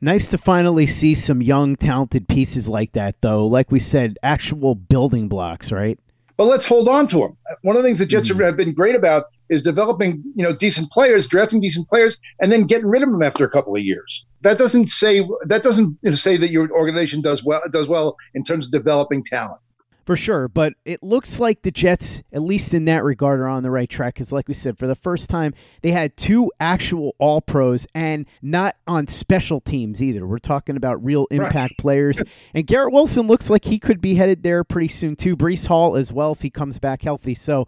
Nice 0.00 0.26
to 0.28 0.38
finally 0.38 0.86
see 0.86 1.14
some 1.14 1.40
young, 1.40 1.76
talented 1.76 2.28
pieces 2.28 2.68
like 2.68 2.92
that, 2.92 3.20
though. 3.20 3.46
Like 3.46 3.70
we 3.70 3.78
said, 3.78 4.18
actual 4.24 4.74
building 4.74 5.28
blocks, 5.28 5.70
right? 5.70 5.98
But 6.36 6.46
let's 6.46 6.66
hold 6.66 6.88
on 6.88 7.06
to 7.08 7.18
them. 7.20 7.36
One 7.62 7.76
of 7.76 7.82
the 7.82 7.88
things 7.88 8.00
the 8.00 8.06
Jets 8.06 8.28
mm-hmm. 8.28 8.42
have 8.42 8.56
been 8.56 8.72
great 8.72 8.96
about 8.96 9.26
is 9.52 9.62
developing, 9.62 10.22
you 10.34 10.42
know, 10.42 10.52
decent 10.52 10.90
players, 10.90 11.26
drafting 11.26 11.60
decent 11.60 11.88
players, 11.88 12.16
and 12.40 12.50
then 12.50 12.64
getting 12.64 12.86
rid 12.86 13.02
of 13.02 13.10
them 13.10 13.22
after 13.22 13.44
a 13.44 13.50
couple 13.50 13.76
of 13.76 13.82
years. 13.82 14.24
That 14.40 14.58
doesn't 14.58 14.88
say 14.88 15.26
that 15.42 15.62
doesn't 15.62 15.98
say 16.16 16.36
that 16.38 16.50
your 16.50 16.70
organization 16.72 17.20
does 17.20 17.44
well 17.44 17.62
does 17.70 17.86
well 17.86 18.16
in 18.34 18.42
terms 18.42 18.66
of 18.66 18.72
developing 18.72 19.22
talent 19.22 19.60
for 20.04 20.16
sure. 20.16 20.48
But 20.48 20.74
it 20.84 21.02
looks 21.02 21.38
like 21.38 21.62
the 21.62 21.70
Jets, 21.70 22.22
at 22.32 22.42
least 22.42 22.74
in 22.74 22.84
that 22.86 23.04
regard, 23.04 23.40
are 23.40 23.48
on 23.48 23.62
the 23.62 23.70
right 23.70 23.88
track. 23.88 24.14
Because, 24.14 24.32
like 24.32 24.48
we 24.48 24.54
said, 24.54 24.78
for 24.78 24.86
the 24.86 24.94
first 24.94 25.30
time, 25.30 25.54
they 25.82 25.90
had 25.90 26.16
two 26.16 26.50
actual 26.60 27.14
All 27.18 27.40
Pros 27.40 27.86
and 27.94 28.26
not 28.40 28.76
on 28.86 29.06
special 29.06 29.60
teams 29.60 30.02
either. 30.02 30.26
We're 30.26 30.38
talking 30.38 30.76
about 30.76 31.04
real 31.04 31.26
impact 31.30 31.54
right. 31.54 31.70
players. 31.78 32.22
And 32.54 32.66
Garrett 32.66 32.92
Wilson 32.92 33.26
looks 33.26 33.50
like 33.50 33.64
he 33.64 33.78
could 33.78 34.00
be 34.00 34.14
headed 34.14 34.42
there 34.42 34.64
pretty 34.64 34.88
soon, 34.88 35.16
too. 35.16 35.36
Breece 35.36 35.66
Hall 35.66 35.96
as 35.96 36.12
well, 36.12 36.32
if 36.32 36.42
he 36.42 36.50
comes 36.50 36.78
back 36.78 37.02
healthy. 37.02 37.34
So, 37.34 37.66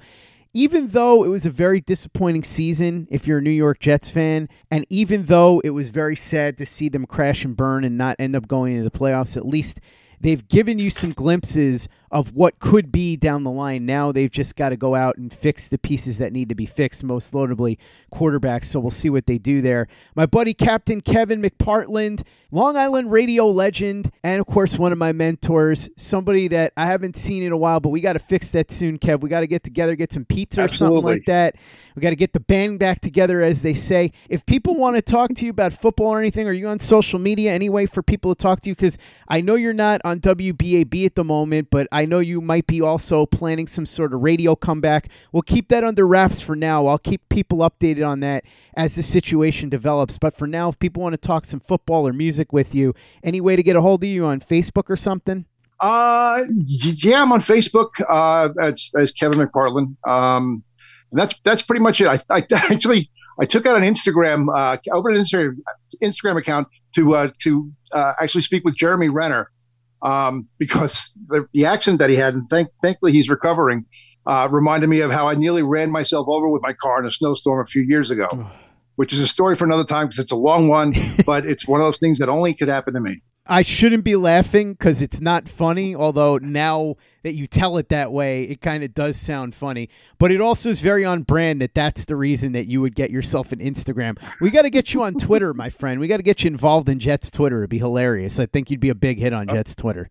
even 0.54 0.88
though 0.88 1.24
it 1.24 1.28
was 1.28 1.44
a 1.44 1.50
very 1.50 1.80
disappointing 1.80 2.44
season 2.44 3.08
if 3.10 3.26
you're 3.26 3.38
a 3.38 3.42
New 3.42 3.50
York 3.50 3.80
Jets 3.80 4.08
fan, 4.08 4.48
and 4.70 4.86
even 4.88 5.24
though 5.24 5.60
it 5.64 5.70
was 5.70 5.88
very 5.88 6.16
sad 6.16 6.56
to 6.58 6.64
see 6.64 6.88
them 6.88 7.04
crash 7.06 7.44
and 7.44 7.56
burn 7.56 7.84
and 7.84 7.98
not 7.98 8.16
end 8.20 8.36
up 8.36 8.46
going 8.46 8.76
into 8.76 8.88
the 8.88 8.96
playoffs, 8.96 9.36
at 9.36 9.44
least 9.44 9.80
they've 10.24 10.48
given 10.48 10.78
you 10.78 10.88
some 10.88 11.12
glimpses 11.12 11.86
of 12.10 12.32
what 12.32 12.58
could 12.60 12.92
be 12.92 13.16
down 13.16 13.42
the 13.42 13.50
line. 13.50 13.84
Now 13.84 14.12
they've 14.12 14.30
just 14.30 14.54
got 14.54 14.68
to 14.68 14.76
go 14.76 14.94
out 14.94 15.16
and 15.18 15.32
fix 15.32 15.66
the 15.66 15.78
pieces 15.78 16.18
that 16.18 16.32
need 16.32 16.48
to 16.48 16.54
be 16.54 16.64
fixed, 16.64 17.02
most 17.02 17.34
notably 17.34 17.76
quarterbacks. 18.12 18.66
So 18.66 18.78
we'll 18.78 18.92
see 18.92 19.10
what 19.10 19.26
they 19.26 19.36
do 19.36 19.60
there. 19.60 19.88
My 20.14 20.24
buddy 20.24 20.54
Captain 20.54 21.00
Kevin 21.00 21.42
McPartland, 21.42 22.22
Long 22.52 22.76
Island 22.76 23.10
radio 23.10 23.48
legend, 23.48 24.12
and 24.22 24.40
of 24.40 24.46
course 24.46 24.78
one 24.78 24.92
of 24.92 24.98
my 24.98 25.10
mentors, 25.10 25.90
somebody 25.96 26.46
that 26.48 26.72
I 26.76 26.86
haven't 26.86 27.16
seen 27.16 27.42
in 27.42 27.50
a 27.50 27.56
while, 27.56 27.80
but 27.80 27.88
we 27.88 28.00
got 28.00 28.12
to 28.12 28.20
fix 28.20 28.52
that 28.52 28.70
soon, 28.70 28.96
Kev. 28.96 29.20
We 29.20 29.28
got 29.28 29.40
to 29.40 29.48
get 29.48 29.64
together, 29.64 29.96
get 29.96 30.12
some 30.12 30.24
pizza 30.24 30.62
Absolutely. 30.62 30.98
or 30.98 30.98
something 30.98 31.14
like 31.16 31.26
that. 31.26 31.56
We 31.96 32.02
got 32.02 32.10
to 32.10 32.16
get 32.16 32.32
the 32.32 32.40
band 32.40 32.78
back 32.78 33.00
together, 33.00 33.42
as 33.42 33.62
they 33.62 33.74
say. 33.74 34.12
If 34.28 34.46
people 34.46 34.76
want 34.76 34.94
to 34.96 35.02
talk 35.02 35.34
to 35.34 35.44
you 35.44 35.50
about 35.50 35.72
football 35.72 36.08
or 36.08 36.20
anything, 36.20 36.46
are 36.46 36.52
you 36.52 36.68
on 36.68 36.78
social 36.78 37.18
media 37.18 37.52
anyway 37.52 37.86
for 37.86 38.02
people 38.02 38.34
to 38.34 38.40
talk 38.40 38.60
to 38.62 38.70
you? 38.70 38.74
Because 38.76 38.98
I 39.26 39.40
know 39.40 39.56
you're 39.56 39.72
not 39.72 40.00
on 40.04 40.13
WBAB 40.20 41.06
at 41.06 41.14
the 41.14 41.24
moment, 41.24 41.68
but 41.70 41.86
I 41.92 42.04
know 42.06 42.18
you 42.18 42.40
might 42.40 42.66
be 42.66 42.80
also 42.80 43.26
planning 43.26 43.66
some 43.66 43.86
sort 43.86 44.12
of 44.12 44.22
radio 44.22 44.54
comeback. 44.54 45.08
We'll 45.32 45.42
keep 45.42 45.68
that 45.68 45.84
under 45.84 46.06
wraps 46.06 46.40
for 46.40 46.54
now. 46.56 46.86
I'll 46.86 46.98
keep 46.98 47.28
people 47.28 47.58
updated 47.58 48.06
on 48.06 48.20
that 48.20 48.44
as 48.76 48.94
the 48.94 49.02
situation 49.02 49.68
develops. 49.68 50.18
But 50.18 50.34
for 50.34 50.46
now, 50.46 50.68
if 50.68 50.78
people 50.78 51.02
want 51.02 51.14
to 51.14 51.18
talk 51.18 51.44
some 51.44 51.60
football 51.60 52.06
or 52.06 52.12
music 52.12 52.52
with 52.52 52.74
you, 52.74 52.94
any 53.22 53.40
way 53.40 53.56
to 53.56 53.62
get 53.62 53.76
a 53.76 53.80
hold 53.80 54.02
of 54.02 54.08
you 54.08 54.26
on 54.26 54.40
Facebook 54.40 54.90
or 54.90 54.96
something? 54.96 55.46
Uh, 55.80 56.44
yeah, 56.48 57.22
I'm 57.22 57.32
on 57.32 57.40
Facebook 57.40 57.90
uh, 58.08 58.48
as, 58.60 58.90
as 58.98 59.12
Kevin 59.12 59.38
McPartland. 59.38 59.96
Um, 60.08 60.62
and 61.14 61.20
that's 61.20 61.38
that's 61.44 61.62
pretty 61.62 61.82
much 61.82 62.00
it. 62.00 62.08
I, 62.08 62.18
I 62.28 62.46
actually 62.52 63.10
I 63.38 63.44
took 63.44 63.66
out 63.66 63.76
an 63.76 63.82
Instagram 63.82 64.48
uh, 64.54 64.76
opened 64.92 65.16
an 65.16 65.22
Instagram 65.22 65.56
Instagram 66.02 66.38
account 66.38 66.68
to 66.94 67.14
uh, 67.14 67.30
to 67.40 67.70
uh, 67.92 68.12
actually 68.20 68.42
speak 68.42 68.64
with 68.64 68.76
Jeremy 68.76 69.08
Renner 69.08 69.50
um, 70.04 70.46
because 70.58 71.10
the, 71.28 71.46
the, 71.52 71.64
accident 71.64 71.98
that 71.98 72.10
he 72.10 72.16
had, 72.16 72.34
and 72.34 72.48
thank, 72.50 72.68
thankfully 72.82 73.10
he's 73.10 73.30
recovering, 73.30 73.86
uh, 74.26 74.48
reminded 74.50 74.88
me 74.88 75.00
of 75.00 75.10
how 75.10 75.26
I 75.26 75.34
nearly 75.34 75.62
ran 75.62 75.90
myself 75.90 76.26
over 76.28 76.48
with 76.48 76.62
my 76.62 76.74
car 76.74 77.00
in 77.00 77.06
a 77.06 77.10
snowstorm 77.10 77.60
a 77.60 77.66
few 77.66 77.82
years 77.82 78.10
ago, 78.10 78.28
which 78.96 79.12
is 79.14 79.20
a 79.20 79.26
story 79.26 79.56
for 79.56 79.64
another 79.64 79.84
time 79.84 80.06
because 80.06 80.18
it's 80.18 80.32
a 80.32 80.36
long 80.36 80.68
one, 80.68 80.92
but 81.26 81.46
it's 81.46 81.66
one 81.66 81.80
of 81.80 81.86
those 81.86 81.98
things 81.98 82.18
that 82.18 82.28
only 82.28 82.54
could 82.54 82.68
happen 82.68 82.94
to 82.94 83.00
me. 83.00 83.22
I 83.46 83.60
shouldn't 83.60 84.04
be 84.04 84.16
laughing 84.16 84.72
because 84.72 85.02
it's 85.02 85.20
not 85.20 85.48
funny. 85.48 85.94
Although 85.94 86.38
now 86.38 86.96
that 87.22 87.34
you 87.34 87.46
tell 87.46 87.76
it 87.76 87.90
that 87.90 88.10
way, 88.10 88.44
it 88.44 88.62
kind 88.62 88.82
of 88.82 88.94
does 88.94 89.18
sound 89.18 89.54
funny. 89.54 89.90
But 90.18 90.32
it 90.32 90.40
also 90.40 90.70
is 90.70 90.80
very 90.80 91.04
on 91.04 91.22
brand 91.22 91.60
that 91.60 91.74
that's 91.74 92.06
the 92.06 92.16
reason 92.16 92.52
that 92.52 92.66
you 92.66 92.80
would 92.80 92.94
get 92.94 93.10
yourself 93.10 93.52
an 93.52 93.58
Instagram. 93.58 94.18
We 94.40 94.50
got 94.50 94.62
to 94.62 94.70
get 94.70 94.94
you 94.94 95.02
on 95.02 95.14
Twitter, 95.14 95.52
my 95.52 95.68
friend. 95.68 96.00
We 96.00 96.08
got 96.08 96.16
to 96.18 96.22
get 96.22 96.42
you 96.42 96.48
involved 96.48 96.88
in 96.88 96.98
Jets 96.98 97.30
Twitter. 97.30 97.58
It'd 97.58 97.70
be 97.70 97.78
hilarious. 97.78 98.40
I 98.40 98.46
think 98.46 98.70
you'd 98.70 98.80
be 98.80 98.88
a 98.88 98.94
big 98.94 99.18
hit 99.18 99.34
on 99.34 99.46
Jets 99.46 99.74
Twitter. 99.74 100.08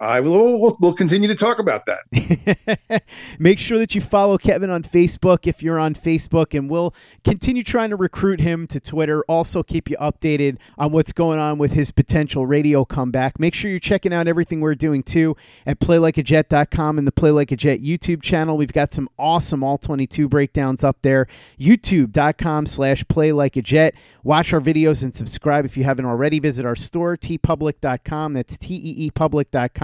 I 0.00 0.20
will. 0.20 0.74
We'll, 0.80 0.92
continue 0.92 1.28
to 1.28 1.36
talk 1.36 1.60
about 1.60 1.86
that. 1.86 3.02
Make 3.38 3.58
sure 3.58 3.78
that 3.78 3.94
you 3.94 4.00
follow 4.00 4.36
Kevin 4.36 4.68
on 4.68 4.82
Facebook 4.82 5.46
if 5.46 5.62
you're 5.62 5.78
on 5.78 5.94
Facebook, 5.94 6.56
and 6.56 6.68
we'll 6.68 6.94
continue 7.22 7.62
trying 7.62 7.90
to 7.90 7.96
recruit 7.96 8.40
him 8.40 8.66
to 8.68 8.80
Twitter. 8.80 9.22
Also, 9.28 9.62
keep 9.62 9.88
you 9.88 9.96
updated 9.98 10.58
on 10.78 10.90
what's 10.90 11.12
going 11.12 11.38
on 11.38 11.58
with 11.58 11.72
his 11.72 11.92
potential 11.92 12.44
radio 12.44 12.84
comeback. 12.84 13.38
Make 13.38 13.54
sure 13.54 13.70
you're 13.70 13.78
checking 13.78 14.12
out 14.12 14.26
everything 14.26 14.60
we're 14.60 14.74
doing 14.74 15.02
too 15.02 15.36
at 15.64 15.78
PlayLikeAJet.com 15.78 16.98
and 16.98 17.06
the 17.06 17.12
Play 17.12 17.30
Like 17.30 17.52
a 17.52 17.56
Jet 17.56 17.80
YouTube 17.80 18.20
channel. 18.20 18.56
We've 18.56 18.72
got 18.72 18.92
some 18.92 19.08
awesome 19.16 19.62
All 19.62 19.78
22 19.78 20.28
breakdowns 20.28 20.82
up 20.82 21.02
there. 21.02 21.28
YouTube.com/slash 21.60 23.06
Play 23.08 23.32
Like 23.32 23.56
a 23.56 23.62
Jet. 23.62 23.94
Watch 24.24 24.52
our 24.52 24.60
videos 24.60 25.04
and 25.04 25.14
subscribe 25.14 25.64
if 25.64 25.76
you 25.76 25.84
haven't 25.84 26.06
already. 26.06 26.40
Visit 26.40 26.66
our 26.66 26.76
store 26.76 27.16
teepublic.com. 27.16 28.32
That's 28.32 28.56
T 28.56 28.74
E 28.74 28.94
E 29.04 29.10
public.com 29.10 29.83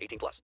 18 0.00 0.18
plus. 0.18 0.42